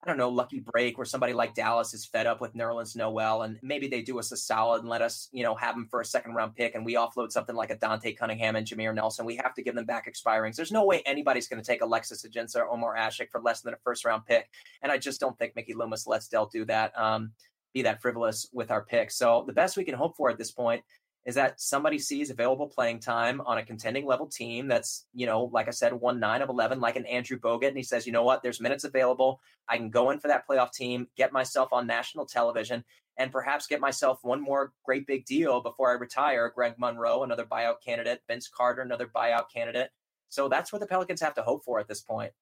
[0.06, 2.96] I don't know, lucky break where somebody like Dallas is fed up with New Nerlens
[2.96, 5.88] Noel and maybe they do us a solid and let us, you know, have them
[5.90, 8.94] for a second round pick and we offload something like a Dante Cunningham and Jameer
[8.94, 9.26] Nelson.
[9.26, 10.58] We have to give them back expirings.
[10.58, 13.74] There's no way anybody's going to take Alexis Ajinça or Omer Asik for less than
[13.74, 14.48] a first round pick.
[14.84, 17.32] And I just don't think Mickey Loomis lets Dell do that, um,
[17.74, 19.10] be that frivolous with our pick.
[19.10, 20.84] So the best we can hope for at this point
[21.26, 25.50] is that somebody sees available playing time on a contending level team that's, you know,
[25.52, 27.70] like I said, one nine of 11, like an Andrew Bogut.
[27.70, 29.42] And he says, you know what, there's minutes available.
[29.68, 32.84] I can go in for that playoff team, get myself on national television,
[33.18, 36.52] and perhaps get myself one more great big deal before I retire.
[36.54, 39.90] Greg Monroe, another buyout candidate, Vince Carter, another buyout candidate.
[40.30, 42.34] So that's what the Pelicans have to hope for at this point.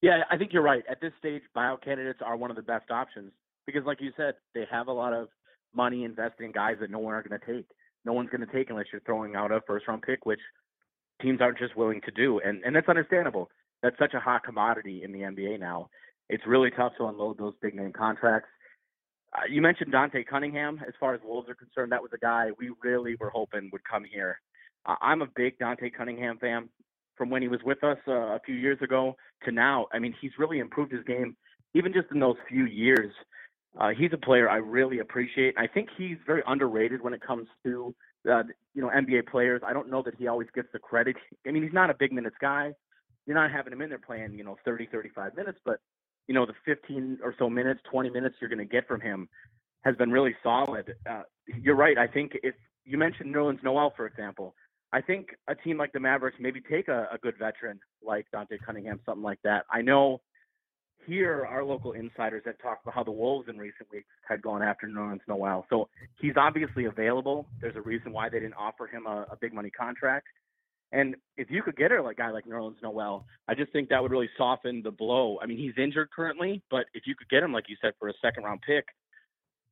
[0.00, 0.84] Yeah, I think you're right.
[0.88, 3.32] At this stage, buyout candidates are one of the best options
[3.66, 5.28] because, like you said, they have a lot of
[5.76, 7.66] money invested in guys that no one are going to take.
[8.04, 10.40] No one's going to take unless you're throwing out a first round pick, which
[11.20, 12.40] teams aren't just willing to do.
[12.40, 13.50] And and that's understandable.
[13.82, 15.90] That's such a hot commodity in the NBA now.
[16.28, 18.48] It's really tough to unload those big name contracts.
[19.32, 20.80] Uh, you mentioned Dante Cunningham.
[20.86, 23.84] As far as Wolves are concerned, that was a guy we really were hoping would
[23.84, 24.40] come here.
[24.86, 26.68] Uh, I'm a big Dante Cunningham fan.
[27.16, 29.86] from when he was with us uh, a few years ago to now.
[29.92, 31.36] I mean, he's really improved his game,
[31.74, 33.12] even just in those few years.
[33.78, 35.54] Uh, he's a player I really appreciate.
[35.58, 37.94] I think he's very underrated when it comes to
[38.30, 38.42] uh,
[38.74, 39.62] you know NBA players.
[39.66, 41.16] I don't know that he always gets the credit.
[41.46, 42.72] I mean, he's not a big minutes guy.
[43.26, 45.80] You're not having him in there playing you know 30, 35 minutes, but
[46.26, 49.28] you know the 15 or so minutes, 20 minutes you're going to get from him
[49.84, 50.94] has been really solid.
[51.08, 51.96] Uh, you're right.
[51.96, 52.54] I think if
[52.84, 54.54] you mentioned Nerlens Noel, for example,
[54.92, 58.56] I think a team like the Mavericks maybe take a, a good veteran like Dante
[58.64, 59.64] Cunningham, something like that.
[59.70, 60.22] I know
[61.06, 64.62] here our local insiders have talked about how the Wolves in recent weeks had gone
[64.62, 65.66] after Nerlens Noel.
[65.70, 65.88] So
[66.20, 67.46] he's obviously available.
[67.60, 70.26] There's a reason why they didn't offer him a, a big money contract.
[70.92, 74.00] And if you could get a like, guy like Nerlens Noel, I just think that
[74.00, 75.38] would really soften the blow.
[75.42, 78.08] I mean, he's injured currently, but if you could get him, like you said, for
[78.08, 78.86] a second round pick,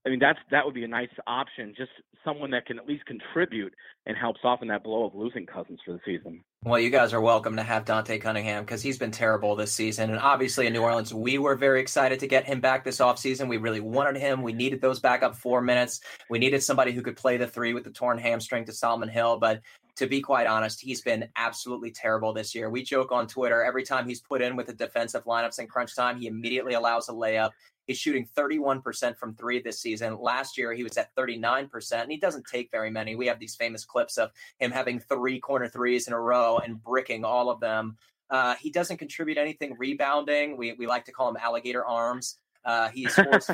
[0.07, 1.75] I mean, that's that would be a nice option.
[1.77, 1.91] Just
[2.25, 3.75] someone that can at least contribute
[4.07, 6.43] and help soften that blow of losing Cousins for the season.
[6.63, 10.11] Well, you guys are welcome to have Dante Cunningham because he's been terrible this season.
[10.11, 13.49] And obviously, in New Orleans, we were very excited to get him back this offseason.
[13.49, 14.43] We really wanted him.
[14.43, 16.01] We needed those backup four minutes.
[16.29, 19.39] We needed somebody who could play the three with the torn hamstring to Solomon Hill.
[19.39, 19.61] But
[19.97, 22.69] to be quite honest, he's been absolutely terrible this year.
[22.69, 25.95] We joke on Twitter every time he's put in with the defensive lineups in crunch
[25.95, 27.51] time, he immediately allows a layup.
[27.87, 30.19] He's shooting 31% from three this season.
[30.19, 33.15] Last year, he was at 39%, and he doesn't take very many.
[33.15, 36.83] We have these famous clips of him having three corner threes in a row and
[36.83, 37.97] bricking all of them.
[38.31, 40.57] Uh, he doesn't contribute anything rebounding.
[40.57, 42.39] We, we like to call him alligator arms.
[42.65, 43.51] Uh, he scores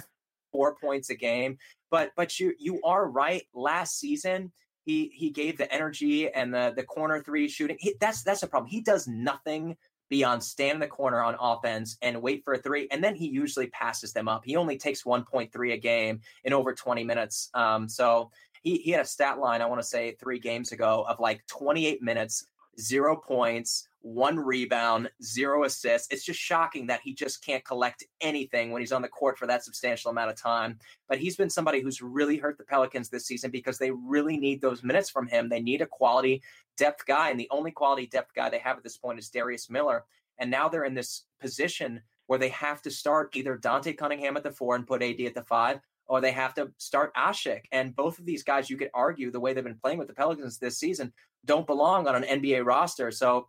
[0.53, 1.59] four points a game.
[1.91, 3.43] But but you you are right.
[3.53, 4.53] Last season,
[4.85, 7.77] he he gave the energy and the the corner three shooting.
[7.81, 8.71] He, that's that's a problem.
[8.71, 9.77] He does nothing
[10.11, 13.27] beyond stand in the corner on offense and wait for a three, and then he
[13.27, 14.45] usually passes them up.
[14.45, 17.49] He only takes 1.3 a game in over 20 minutes.
[17.55, 18.31] Um, so
[18.63, 21.47] he he had a stat line I want to say three games ago of like
[21.47, 22.45] 28 minutes,
[22.79, 26.09] zero points, one rebound, zero assists.
[26.11, 29.47] It's just shocking that he just can't collect anything when he's on the court for
[29.47, 30.79] that substantial amount of time.
[31.09, 34.61] But he's been somebody who's really hurt the Pelicans this season because they really need
[34.61, 35.49] those minutes from him.
[35.49, 36.43] They need a quality
[36.81, 39.69] depth guy, and the only quality depth guy they have at this point is Darius
[39.69, 40.05] Miller.
[40.39, 44.43] And now they're in this position where they have to start either Dante Cunningham at
[44.43, 47.65] the four and put AD at the five, or they have to start Asik.
[47.71, 50.15] And both of these guys, you could argue the way they've been playing with the
[50.15, 51.13] Pelicans this season,
[51.45, 53.11] don't belong on an NBA roster.
[53.11, 53.49] So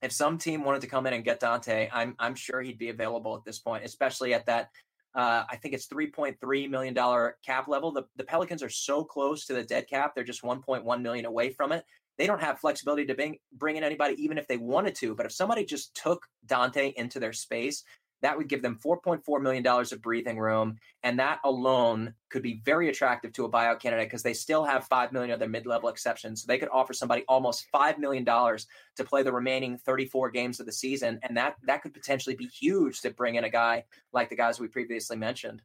[0.00, 2.90] if some team wanted to come in and get Dante, I'm I'm sure he'd be
[2.90, 4.70] available at this point, especially at that.
[5.12, 7.90] Uh, I think it's 3.3 million dollar cap level.
[7.90, 11.50] The the Pelicans are so close to the dead cap; they're just 1.1 million away
[11.50, 11.84] from it.
[12.20, 15.14] They don't have flexibility to bring bring in anybody, even if they wanted to.
[15.14, 17.82] But if somebody just took Dante into their space,
[18.20, 20.76] that would give them $4.4 million of breathing room.
[21.02, 24.86] And that alone could be very attractive to a buyout candidate because they still have
[24.86, 26.42] 5 million of their mid level exceptions.
[26.42, 30.66] So they could offer somebody almost $5 million to play the remaining 34 games of
[30.66, 31.20] the season.
[31.22, 34.60] And that, that could potentially be huge to bring in a guy like the guys
[34.60, 35.62] we previously mentioned.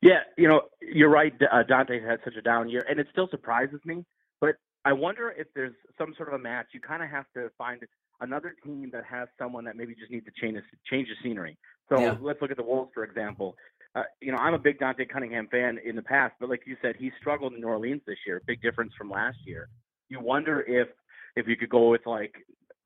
[0.00, 1.34] Yeah, you know, you're right.
[1.52, 4.06] Uh, Dante had such a down year, and it still surprises me.
[4.40, 6.68] But I wonder if there's some sort of a match.
[6.72, 7.80] You kind of have to find
[8.20, 10.58] another team that has someone that maybe just needs to change
[10.90, 11.56] change the scenery.
[11.88, 12.16] So yeah.
[12.20, 13.56] let's look at the Wolves for example.
[13.94, 16.76] Uh, you know, I'm a big Dante Cunningham fan in the past, but like you
[16.80, 18.40] said, he struggled in New Orleans this year.
[18.46, 19.68] Big difference from last year.
[20.08, 20.88] You wonder if
[21.36, 22.34] if you could go with like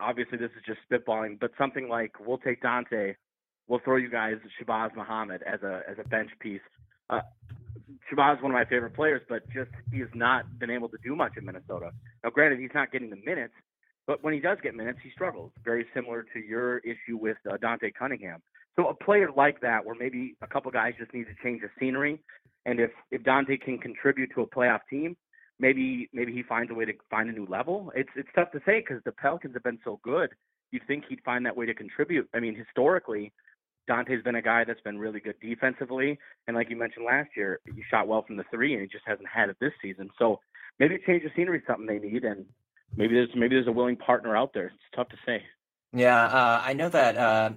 [0.01, 3.15] obviously this is just spitballing, but something like we'll take Dante,
[3.69, 6.61] we'll throw you guys Shabazz Muhammad as a as a bench piece.
[7.11, 7.21] Uh,
[8.11, 10.97] Shabazz is one of my favorite players, but just he has not been able to
[11.03, 11.91] do much in Minnesota.
[12.23, 13.55] Now, granted, he's not getting the minutes,
[14.07, 15.53] but when he does get minutes, he struggles.
[15.65, 18.43] Very similar to your issue with uh, Dante Cunningham.
[18.77, 21.71] So a player like that, where maybe a couple guys just need to change the
[21.81, 22.21] scenery,
[22.67, 25.17] and if if Dante can contribute to a playoff team,
[25.59, 27.91] maybe maybe he finds a way to find a new level.
[27.97, 30.31] It's it's tough to say because the Pelicans have been so good.
[30.73, 32.29] You'd think he'd find that way to contribute.
[32.35, 33.33] I mean, historically,
[33.87, 37.61] Dante's been a guy that's been really good defensively, and like you mentioned last year,
[37.65, 40.11] he shot well from the three, and he just hasn't had it this season.
[40.19, 40.41] So
[40.79, 42.45] maybe change the scenery is something they need, and
[42.97, 44.67] maybe there's maybe there's a willing partner out there.
[44.67, 45.43] It's tough to say.
[45.93, 47.51] Yeah, uh, I know that uh,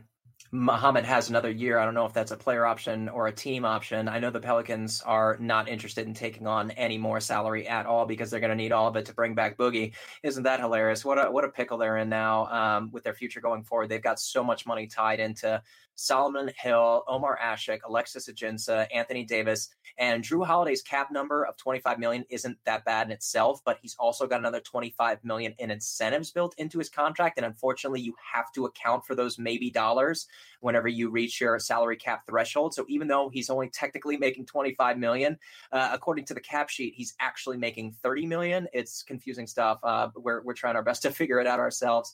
[0.52, 1.78] Muhammad has another year.
[1.78, 4.08] I don't know if that's a player option or a team option.
[4.08, 8.08] I know the Pelicans are not interested in taking on any more salary at all
[8.08, 9.93] because they're going to need all of it to bring back Boogie.
[10.24, 11.06] Isn't that hilarious?
[11.06, 13.89] What a what a pickle they're in now um, with their future going forward.
[13.89, 15.62] They've got so much money tied into
[16.00, 22.00] Solomon Hill, Omer Asik, Alexis Ajinça, Anthony Davis, and Jrue Holiday's cap number of 25
[22.00, 26.32] million isn't that bad in itself, but he's also got another 25 million in incentives
[26.32, 27.38] built into his contract.
[27.38, 30.28] And unfortunately, you have to account for those maybe dollars
[30.62, 32.74] whenever you reach your salary cap threshold.
[32.74, 35.38] So even though he's only technically making 25 million,
[35.72, 38.68] uh, according to the cap sheet, he's actually making 30 million.
[38.74, 39.80] It's confusing stuff.
[39.84, 42.14] Uh, we're we're trying our best to figure it out ourselves.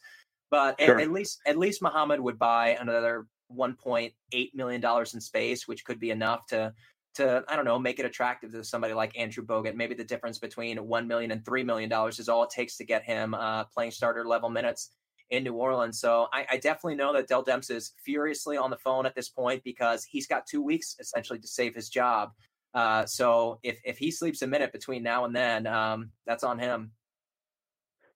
[0.52, 0.98] But sure.
[0.98, 4.12] at, at least at least Muhammad would buy another 1.8
[4.54, 6.74] million dollars in space, which could be enough to
[7.16, 9.76] to I don't know make it attractive to somebody like Andrew Bogut.
[9.76, 12.86] Maybe the difference between one million and three million dollars is all it takes to
[12.86, 14.92] get him uh, playing starter level minutes
[15.30, 16.00] in New Orleans.
[16.00, 19.28] So I, I, definitely know that Dell Demps is furiously on the phone at this
[19.28, 22.32] point because he's got two weeks essentially to save his job.
[22.74, 26.60] Uh, so if if he sleeps a minute between now and then, um, that's on
[26.60, 26.92] him.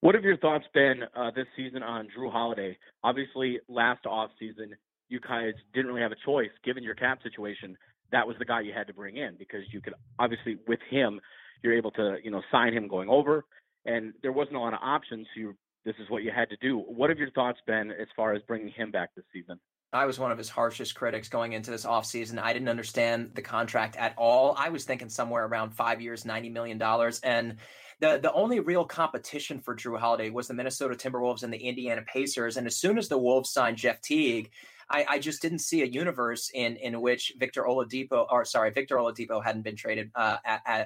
[0.01, 2.77] What have your thoughts been uh, this season on Jrue Holiday?
[3.03, 4.75] Obviously, last off season,
[5.09, 7.75] you guys didn't really have a choice given your cap situation
[8.11, 11.19] that was the guy you had to bring in because you could obviously with him
[11.63, 13.45] you're able to you know sign him going over
[13.85, 15.55] and there wasn't a lot of options so you,
[15.85, 18.41] this is what you had to do what have your thoughts been as far as
[18.43, 19.59] bringing him back this season
[19.91, 22.37] I was one of his harshest critics going into this offseason.
[22.37, 24.53] I didn't understand the contract at all.
[24.55, 26.79] I was thinking somewhere around five years, $90 million.
[27.23, 27.55] And
[27.99, 32.03] the, the only real competition for Jrue Holiday was the Minnesota Timberwolves and the Indiana
[32.03, 32.57] Pacers.
[32.57, 34.51] And as soon as the Wolves signed Jeff Teague,
[34.91, 38.95] I, I, just didn't see a universe in in which Victor Oladipo, or sorry, Victor
[38.95, 40.37] Oladipo hadn't been traded uh,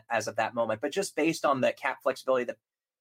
[0.09, 0.81] as of that moment.
[0.81, 2.57] But just based on the cap flexibility that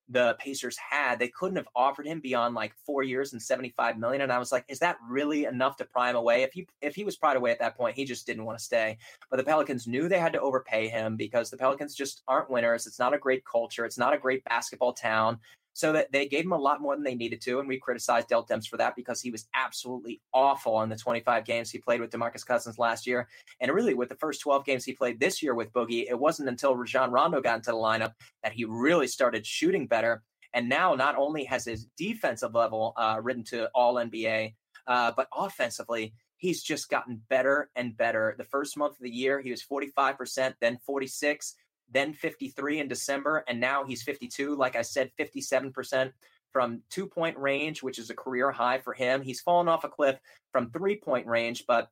[0.08, 4.22] the Pacers had, they couldn't have offered him beyond like four years and 75 million.
[4.22, 6.42] And I was like, is that really enough to pry him away?
[6.42, 8.64] If he if he was pried away at that point, he just didn't want to
[8.64, 8.98] stay.
[9.30, 12.86] But the Pelicans knew they had to overpay him because the Pelicans just aren't winners.
[12.86, 13.84] It's not a great culture.
[13.84, 15.38] It's not a great basketball town.
[15.74, 18.28] So that they gave him a lot more than they needed to, and we criticized
[18.28, 22.00] Dell Demps for that because he was absolutely awful in the 25 games he played
[22.00, 23.26] with DeMarcus Cousins last year,
[23.60, 26.06] and really with the first 12 games he played this year with Boogie.
[26.08, 28.12] It wasn't until Rajon Rondo got into the lineup
[28.42, 30.22] that he really started shooting better.
[30.54, 34.54] And now, not only has his defensive level uh, ridden to All NBA,
[34.86, 38.34] uh, but offensively, he's just gotten better and better.
[38.36, 41.54] The first month of the year, he was 45%, then 46
[41.92, 44.56] then 53 in December, and now he's 52.
[44.56, 46.12] Like I said, 57%
[46.52, 49.22] from two point range, which is a career high for him.
[49.22, 50.18] He's fallen off a cliff
[50.52, 51.88] from three point range, but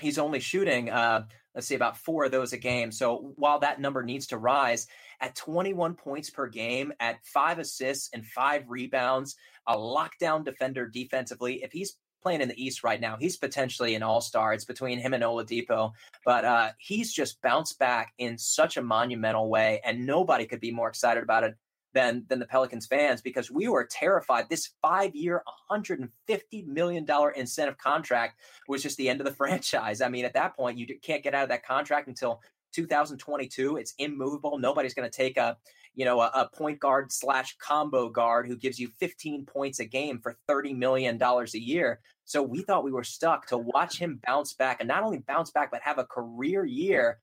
[0.00, 1.24] he's only shooting, uh,
[1.54, 2.90] let's see, about four of those a game.
[2.90, 4.86] So while that number needs to rise
[5.20, 11.62] at 21 points per game, at five assists and five rebounds, a lockdown defender defensively,
[11.62, 13.16] if he's playing in the East right now.
[13.18, 14.52] He's potentially an all star.
[14.52, 15.92] It's between him and Oladipo,
[16.24, 20.70] but uh, he's just bounced back in such a monumental way, and nobody could be
[20.70, 21.56] more excited about it
[21.94, 24.48] than than the Pelicans fans because we were terrified.
[24.48, 30.00] This five year, 150 million dollar incentive contract was just the end of the franchise.
[30.00, 32.40] I mean, at that point, you can't get out of that contract until
[32.72, 33.76] 2022.
[33.76, 34.58] It's immovable.
[34.58, 35.56] Nobody's going to take a
[35.94, 39.84] you know, a, a point guard slash combo guard who gives you 15 points a
[39.84, 42.00] game for $30 million a year.
[42.24, 45.50] So we thought we were stuck to watch him bounce back and not only bounce
[45.50, 47.18] back, but have a career year.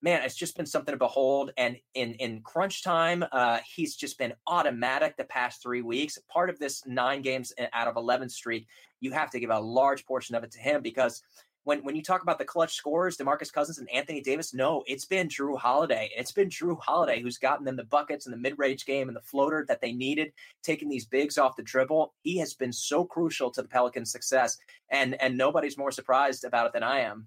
[0.00, 1.50] Man, it's just been something to behold.
[1.56, 6.18] And in, in crunch time, uh, he's just been automatic the past three weeks.
[6.30, 8.66] Part of this nine games out of 11 streak,
[9.00, 11.22] you have to give a large portion of it to him because–
[11.64, 15.04] when when you talk about the clutch scorers, DeMarcus Cousins and Anthony Davis, no, it's
[15.04, 16.10] been Jrue Holiday.
[16.16, 19.22] It's been Jrue Holiday who's gotten them the buckets in the mid-range game and the
[19.22, 22.14] floater that they needed, taking these bigs off the dribble.
[22.20, 24.58] He has been so crucial to the Pelicans' success,
[24.90, 27.26] and and nobody's more surprised about it than I am.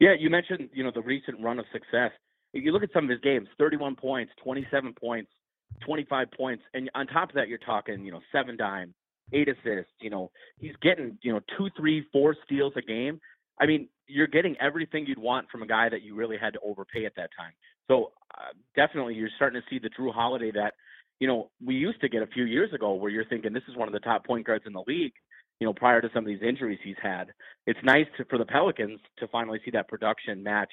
[0.00, 2.10] Yeah, you mentioned you know the recent run of success.
[2.54, 5.30] If you look at some of his games, 31 points, 27 points,
[5.84, 8.94] 25 points, and on top of that, you're talking you know seven dime,
[9.32, 9.92] eight assists.
[10.00, 13.20] You know, he's getting you know two, three, four steals a game.
[13.60, 16.60] I mean, you're getting everything you'd want from a guy that you really had to
[16.60, 17.52] overpay at that time.
[17.88, 20.74] So uh, definitely, you're starting to see the Jrue Holiday that
[21.20, 23.76] you know we used to get a few years ago, where you're thinking this is
[23.76, 25.14] one of the top point guards in the league.
[25.60, 27.32] You know, prior to some of these injuries he's had,
[27.66, 30.70] it's nice to, for the Pelicans to finally see that production match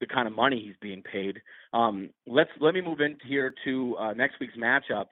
[0.00, 1.40] the kind of money he's being paid.
[1.72, 5.06] Um, let's let me move in here to uh, next week's matchup.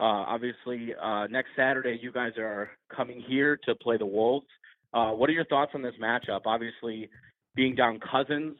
[0.00, 4.46] Uh, obviously, uh, next Saturday, you guys are coming here to play the Wolves.
[4.92, 6.42] Uh, what are your thoughts on this matchup?
[6.46, 7.08] Obviously,
[7.54, 8.56] being down Cousins,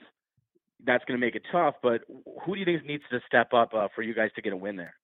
[0.87, 1.75] that's going to make it tough.
[1.83, 2.03] But
[2.45, 4.57] who do you think needs to step up uh, for you guys to get a
[4.57, 4.95] win there?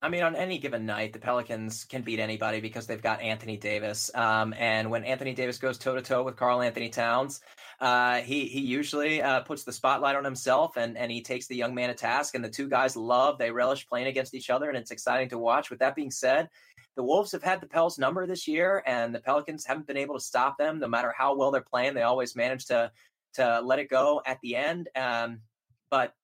[0.00, 3.56] I mean, on any given night, the Pelicans can beat anybody because they've got Anthony
[3.56, 4.12] Davis.
[4.14, 7.40] Um, and when Anthony Davis goes toe to toe with Karl-Anthony Towns,
[7.80, 11.56] uh, he he usually uh, puts the spotlight on himself and and he takes the
[11.56, 12.36] young man to task.
[12.36, 15.38] And the two guys love, they relish playing against each other, and it's exciting to
[15.38, 15.68] watch.
[15.68, 16.48] With that being said,
[16.94, 20.14] the Wolves have had the Pels number this year, and the Pelicans haven't been able
[20.14, 20.78] to stop them.
[20.78, 22.92] No matter how well they're playing, they always manage to
[23.34, 24.88] to let it go at the end.
[24.94, 25.40] Um,
[25.90, 26.14] but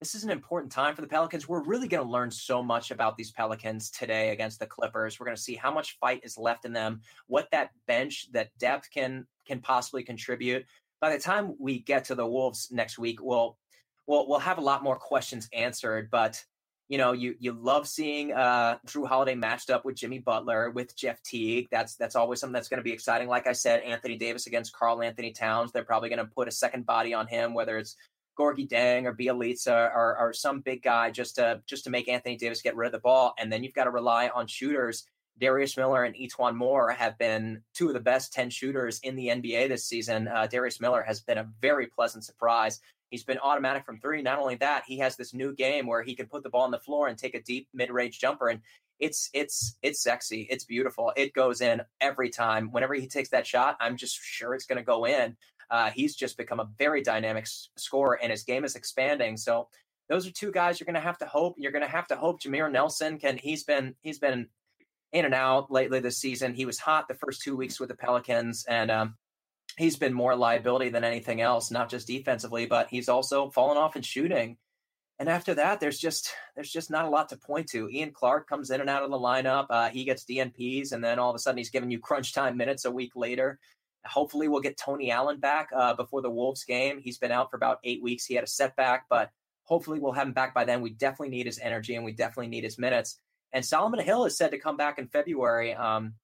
[0.00, 1.46] this is an important time for the Pelicans.
[1.46, 5.20] We're really going to learn so much about these Pelicans today against the Clippers.
[5.20, 8.48] We're going to see how much fight is left in them, what that bench, that
[8.58, 10.64] depth can can possibly contribute.
[11.02, 13.58] By the time we get to the Wolves next week, we'll
[14.06, 16.08] we'll we'll have a lot more questions answered.
[16.10, 16.42] But
[16.88, 20.96] you know, you you love seeing uh, Jrue Holiday matched up with Jimmy Butler with
[20.96, 21.68] Jeff Teague.
[21.70, 23.28] That's that's always something that's going to be exciting.
[23.28, 25.72] Like I said, Anthony Davis against Karl-Anthony Towns.
[25.72, 27.96] They're probably going to put a second body on him, whether it's
[28.40, 32.36] Gorgui Dieng or Bjelica or, or some big guy just to just to make Anthony
[32.36, 33.34] Davis get rid of the ball.
[33.38, 35.04] And then you've got to rely on shooters.
[35.38, 39.28] Darius Miller and E'Twaun Moore have been two of the best 10 shooters in the
[39.28, 40.28] NBA this season.
[40.28, 42.80] Uh, Darius Miller has been a very pleasant surprise.
[43.10, 44.22] He's been automatic from three.
[44.22, 46.70] Not only that, he has this new game where he can put the ball on
[46.70, 48.48] the floor and take a deep mid-range jumper.
[48.48, 48.60] And
[49.00, 50.46] it's it's it's sexy.
[50.50, 51.12] It's beautiful.
[51.16, 52.70] It goes in every time.
[52.70, 55.36] Whenever he takes that shot, I'm just sure it's going to go in.
[55.70, 57.46] Uh, he's just become a very dynamic
[57.76, 59.36] scorer, and his game is expanding.
[59.36, 59.68] So
[60.08, 61.54] those are two guys you're going to have to hope.
[61.58, 63.38] You're going to have to hope Jameer Nelson can.
[63.38, 64.48] He's been he's been
[65.12, 66.54] in and out lately this season.
[66.54, 69.14] He was hot the first two weeks with the Pelicans, and um,
[69.76, 73.96] he's been more liability than anything else, not just defensively, but he's also fallen off
[73.96, 74.56] in shooting.
[75.20, 77.88] And after that, there's just there's just not a lot to point to.
[77.90, 79.66] Ian Clark comes in and out of the lineup.
[79.68, 82.56] Uh, he gets DNPs, and then all of a sudden he's giving you crunch time
[82.56, 83.58] minutes a week later.
[84.06, 87.00] Hopefully, we'll get Tony Allen back uh, before the Wolves game.
[87.00, 88.24] He's been out for about eight weeks.
[88.24, 89.30] He had a setback, but
[89.64, 90.80] hopefully, we'll have him back by then.
[90.80, 93.18] We definitely need his energy and we definitely need his minutes.
[93.52, 95.74] And Solomon Hill is said to come back in February.
[95.74, 96.14] Um,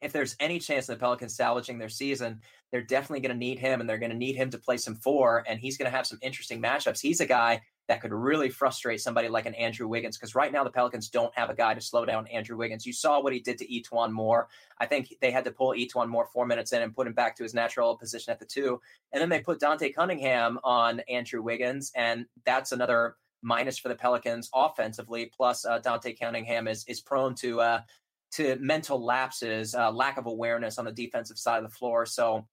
[0.00, 2.40] if there's any chance of the Pelicans salvaging their season,
[2.70, 4.94] they're definitely going to need him, and they're going to need him to play some
[4.94, 5.44] four.
[5.48, 7.00] And he's going to have some interesting matchups.
[7.00, 10.62] He's a guy that could really frustrate somebody like an Andrew Wiggins because right now
[10.62, 12.84] the Pelicans don't have a guy to slow down Andrew Wiggins.
[12.84, 14.48] You saw what he did to E'Twaun Moore.
[14.78, 17.34] I think they had to pull E'Twaun Moore four minutes in and put him back
[17.36, 18.80] to his natural position at the two.
[19.12, 23.94] And then they put Dante Cunningham on Andrew Wiggins, and that's another minus for the
[23.94, 25.32] Pelicans offensively.
[25.34, 27.80] Plus, uh, Dante Cunningham is is prone to uh,
[28.32, 32.04] to mental lapses, uh, lack of awareness on the defensive side of the floor.
[32.04, 32.46] So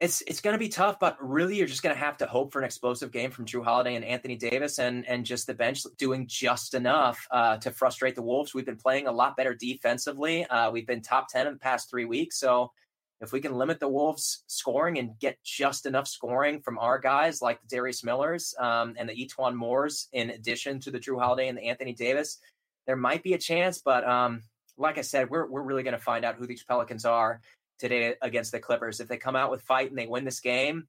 [0.00, 2.52] it's it's going to be tough, but really you're just going to have to hope
[2.52, 5.82] for an explosive game from Jrue Holiday and Anthony Davis, and and just the bench
[5.98, 8.54] doing just enough uh, to frustrate the Wolves.
[8.54, 10.46] We've been playing a lot better defensively.
[10.46, 12.72] Uh, we've been top ten in the past three weeks, so
[13.20, 17.42] if we can limit the Wolves' scoring and get just enough scoring from our guys
[17.42, 21.48] like the Darius Millers um, and the E'Twaun Moores, in addition to the Jrue Holiday
[21.48, 22.38] and the Anthony Davis,
[22.86, 23.82] there might be a chance.
[23.84, 24.44] But um,
[24.78, 27.42] like I said, we're we're really going to find out who these Pelicans are
[27.80, 29.00] today against the Clippers.
[29.00, 30.86] If they come out with fight and they win this game,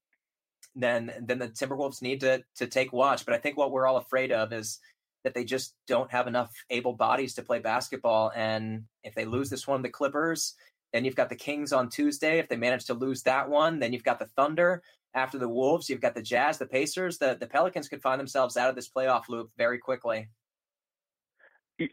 [0.75, 3.25] then then the Timberwolves need to to take watch.
[3.25, 4.79] But I think what we're all afraid of is
[5.23, 8.31] that they just don't have enough able bodies to play basketball.
[8.35, 10.55] And if they lose this one, the Clippers,
[10.93, 12.39] then you've got the Kings on Tuesday.
[12.39, 14.83] If they manage to lose that one, then you've got the Thunder.
[15.13, 17.17] After the Wolves, you've got the Jazz, the Pacers.
[17.17, 20.29] The the Pelicans could find themselves out of this playoff loop very quickly.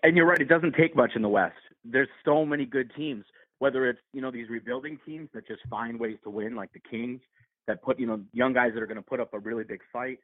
[0.02, 1.56] And you're right; it doesn't take much in the West.
[1.84, 3.24] There's so many good teams
[3.58, 6.80] whether it's you know these rebuilding teams that just find ways to win, like the
[6.90, 7.20] Kings,
[7.66, 9.80] that put you know young guys that are going to put up a really big
[9.92, 10.18] fight.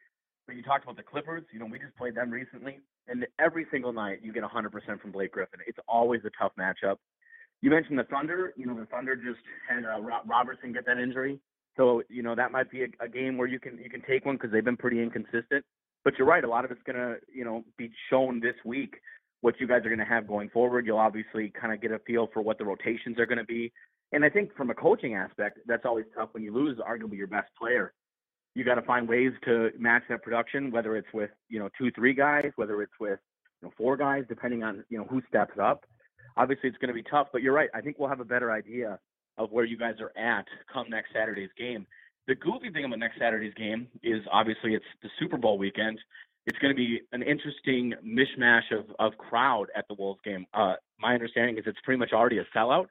[0.47, 1.45] But you talked about the Clippers.
[1.53, 5.11] You know, we just played them recently, and every single night you get 100% from
[5.11, 5.61] Blake Griffin.
[5.67, 6.97] It's always a tough matchup.
[7.63, 8.53] You mentioned the Thunder.
[8.57, 11.41] You know, the Thunder just had uh, Roberson get that injury,
[11.77, 14.27] so you know that might be a, a game where you can you can take
[14.27, 15.65] one because they've been pretty inconsistent.
[16.05, 18.95] But you're right, a lot of it's going to you know be shown this week
[19.45, 20.87] what you guys are going to have going forward.
[20.87, 23.71] You'll obviously kind of get a feel for what the rotations are going to be.
[24.11, 27.27] And I think from a coaching aspect, that's always tough when you lose arguably your
[27.27, 27.93] best player.
[28.55, 31.91] You got to find ways to match that production, whether it's with you know two,
[31.91, 33.19] three guys, whether it's with
[33.61, 35.85] you know four guys, depending on you know who steps up.
[36.39, 37.69] Obviously, it's going to be tough, but you're right.
[37.75, 38.99] I think we'll have a better idea
[39.37, 41.87] of where you guys are at come next Saturday's game.
[42.29, 45.99] The goofy thing about next Saturday's game is obviously it's the Super Bowl weekend,
[46.47, 50.47] it's going to be an interesting mishmash of, of crowd at the Wolves game.
[50.53, 52.87] Uh, my understanding is it's pretty much already a sellout.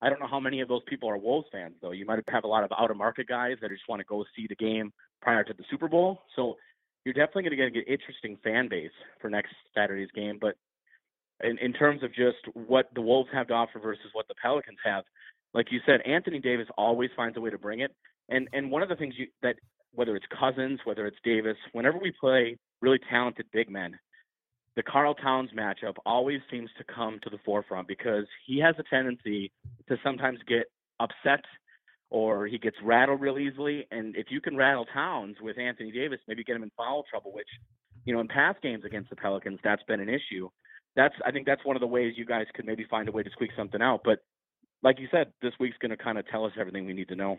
[0.00, 1.90] I don't know how many of those people are Wolves fans, though.
[1.90, 4.24] You might have a lot of out of market guys that just want to go
[4.36, 6.20] see the game prior to the Super Bowl.
[6.36, 6.56] So
[7.04, 8.90] you're definitely going to get an interesting fan base
[9.20, 10.38] for next Saturday's game.
[10.40, 10.54] But
[11.42, 14.78] in, in terms of just what the Wolves have to offer versus what the Pelicans
[14.84, 15.04] have,
[15.54, 17.92] like you said, Anthony Davis always finds a way to bring it.
[18.28, 19.56] And and one of the things you that
[19.98, 23.98] whether it's Cousins, whether it's Davis, whenever we play really talented big men,
[24.76, 28.84] the Karl Towns matchup always seems to come to the forefront because he has a
[28.84, 29.50] tendency
[29.88, 30.66] to sometimes get
[31.00, 31.44] upset
[32.10, 33.88] or he gets rattled real easily.
[33.90, 37.32] And if you can rattle Towns with Anthony Davis, maybe get him in foul trouble,
[37.32, 37.48] which,
[38.04, 40.48] you know, in past games against the Pelicans, that's been an issue.
[40.94, 43.24] That's I think that's one of the ways you guys could maybe find a way
[43.24, 44.02] to squeak something out.
[44.04, 44.20] But
[44.84, 47.16] like you said, this week's going to kind of tell us everything we need to
[47.16, 47.38] know.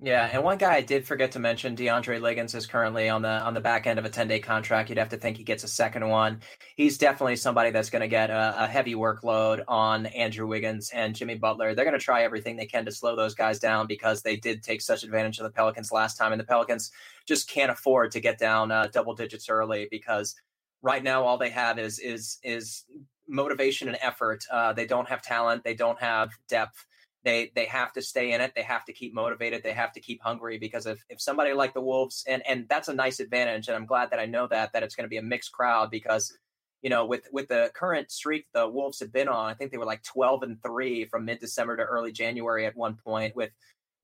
[0.00, 3.28] Yeah, and one guy I did forget to mention, DeAndre Liggins is currently on the
[3.28, 4.88] on the back end of a 10 day contract.
[4.88, 6.40] You'd have to think he gets a second one.
[6.76, 11.16] He's definitely somebody that's going to get a, a, heavy workload on Andrew Wiggins and
[11.16, 11.74] Jimmy Butler.
[11.74, 14.62] They're going to try everything they can to slow those guys down because they did
[14.62, 16.92] take such advantage of the Pelicans last time, and the Pelicans
[17.26, 20.36] just can't afford to get down uh, double digits early because
[20.80, 22.84] right now all they have is is is
[23.26, 24.44] motivation and effort.
[24.48, 25.64] Uh, they don't have talent.
[25.64, 26.86] They don't have depth
[27.24, 30.00] they they have to stay in it they have to keep motivated they have to
[30.00, 33.68] keep hungry because if, if somebody like the wolves and and that's a nice advantage
[33.68, 35.90] and i'm glad that i know that that it's going to be a mixed crowd
[35.90, 36.36] because
[36.82, 39.78] you know with with the current streak the wolves have been on i think they
[39.78, 43.50] were like 12 and 3 from mid-december to early january at one point with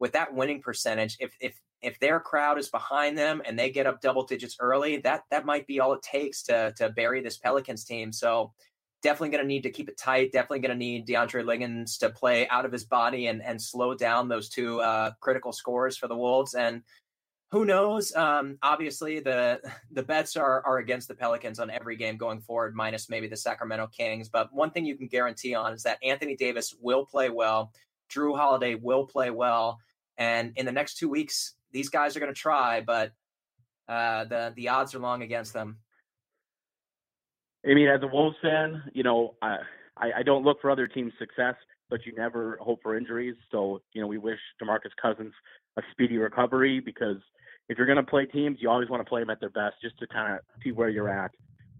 [0.00, 3.86] with that winning percentage if if if their crowd is behind them and they get
[3.86, 7.36] up double digits early that that might be all it takes to to bury this
[7.36, 8.10] pelicans team.
[8.10, 8.52] So
[9.04, 10.32] definitely going to need to keep it tight.
[10.32, 13.94] Definitely going to need DeAndre Liggins to play out of his body and and slow
[13.94, 16.54] down those two uh, critical scores for the Wolves.
[16.54, 16.82] And
[17.52, 18.16] who knows?
[18.16, 19.60] Um, obviously, the
[19.92, 23.36] the bets are are against the Pelicans on every game going forward, minus maybe the
[23.36, 24.28] Sacramento Kings.
[24.28, 27.70] But one thing you can guarantee on is that Anthony Davis will play well.
[28.10, 29.78] Jrue Holiday will play well,
[30.16, 33.12] and in the next two weeks, these guys are going to try, but
[33.88, 35.78] uh, the the odds are long against them.
[37.68, 39.58] I mean, as a Wolves fan, you know, I,
[39.96, 41.54] I don't look for other teams' success,
[41.88, 43.36] but you never hope for injuries.
[43.50, 45.32] So, you know, we wish DeMarcus Cousins
[45.76, 47.16] a speedy recovery because
[47.68, 49.76] if you're going to play teams, you always want to play them at their best
[49.82, 51.30] just to kind of see where you're at.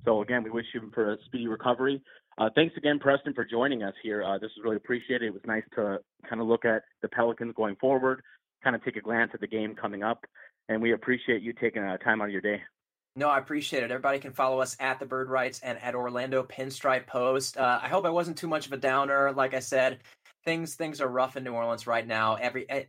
[0.04, 2.02] So, again, we wish him for a speedy recovery.
[2.36, 4.24] Uh, thanks again, Preston, for joining us here.
[4.24, 5.26] Uh, this was really appreciated.
[5.26, 8.22] It was nice to kind of look at the Pelicans going forward,
[8.62, 10.24] kind of take a glance at the game coming up,
[10.68, 12.60] and we appreciate you taking uh, time out of your day.
[13.16, 13.92] No, I appreciate it.
[13.92, 17.56] Everybody can follow us at the Bird Writes and at Orlando Pinstripe Post.
[17.56, 19.30] Uh, I hope I wasn't too much of a downer.
[19.32, 20.00] Like I said,
[20.44, 22.34] things things are rough in New Orleans right now.
[22.34, 22.84] Every eh,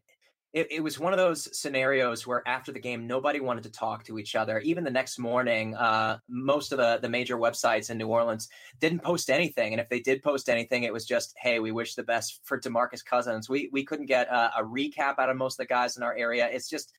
[0.53, 4.03] it, it was one of those scenarios where after the game, nobody wanted to talk
[4.05, 4.59] to each other.
[4.59, 8.49] Even the next morning, uh, most of the the major websites in New Orleans
[8.79, 11.93] didn't post anything, and if they did post anything, it was just, "Hey, we wish
[11.93, 15.59] the best for DeMarcus Cousins." We we couldn't get a, a recap out of most
[15.59, 16.49] of the guys in our area.
[16.51, 16.93] It's just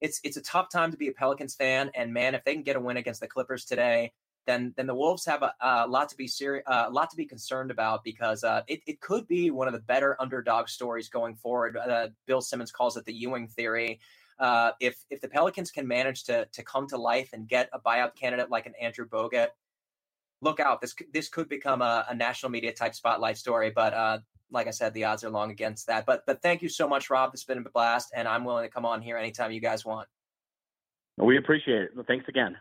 [0.00, 1.90] it's it's a tough time to be a Pelicans fan.
[1.94, 4.12] And man, if they can get a win against the Clippers today,
[4.46, 7.26] then then the Wolves have a, a lot to be serious, a lot to be
[7.26, 11.34] concerned about because uh, it it could be one of the better underdog stories going
[11.34, 11.76] forward.
[11.76, 14.00] Uh, Bill Simmons calls it the Ewing theory.
[14.38, 17.80] Uh, if if the Pelicans can manage to to come to life and get a
[17.80, 19.48] buyout candidate like an Andrew Bogut,
[20.42, 20.80] look out.
[20.80, 23.70] This this could become a, a national media type spotlight story.
[23.70, 24.18] But uh,
[24.50, 26.06] like I said, the odds are long against that.
[26.06, 27.30] But but thank you so much, Rob.
[27.34, 30.08] It's been a blast, and I'm willing to come on here anytime you guys want.
[31.18, 31.90] We appreciate it.
[32.06, 32.56] Thanks again.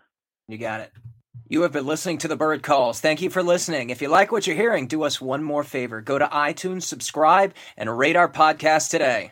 [0.48, 0.92] You got it.
[1.48, 3.00] You have been listening to the Bird Calls.
[3.00, 3.92] Thank you for listening.
[3.92, 6.02] If you like what you're hearing, do us one more favor.
[6.02, 9.32] Go to iTunes, subscribe, and rate our podcast today.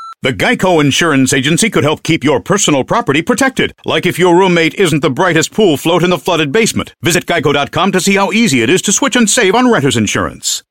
[0.23, 4.75] The Geico Insurance Agency could help keep your personal property protected, like if your roommate
[4.75, 6.93] isn't the brightest pool float in the flooded basement.
[7.01, 10.61] Visit geico.com to see how easy it is to switch and save on renter's insurance.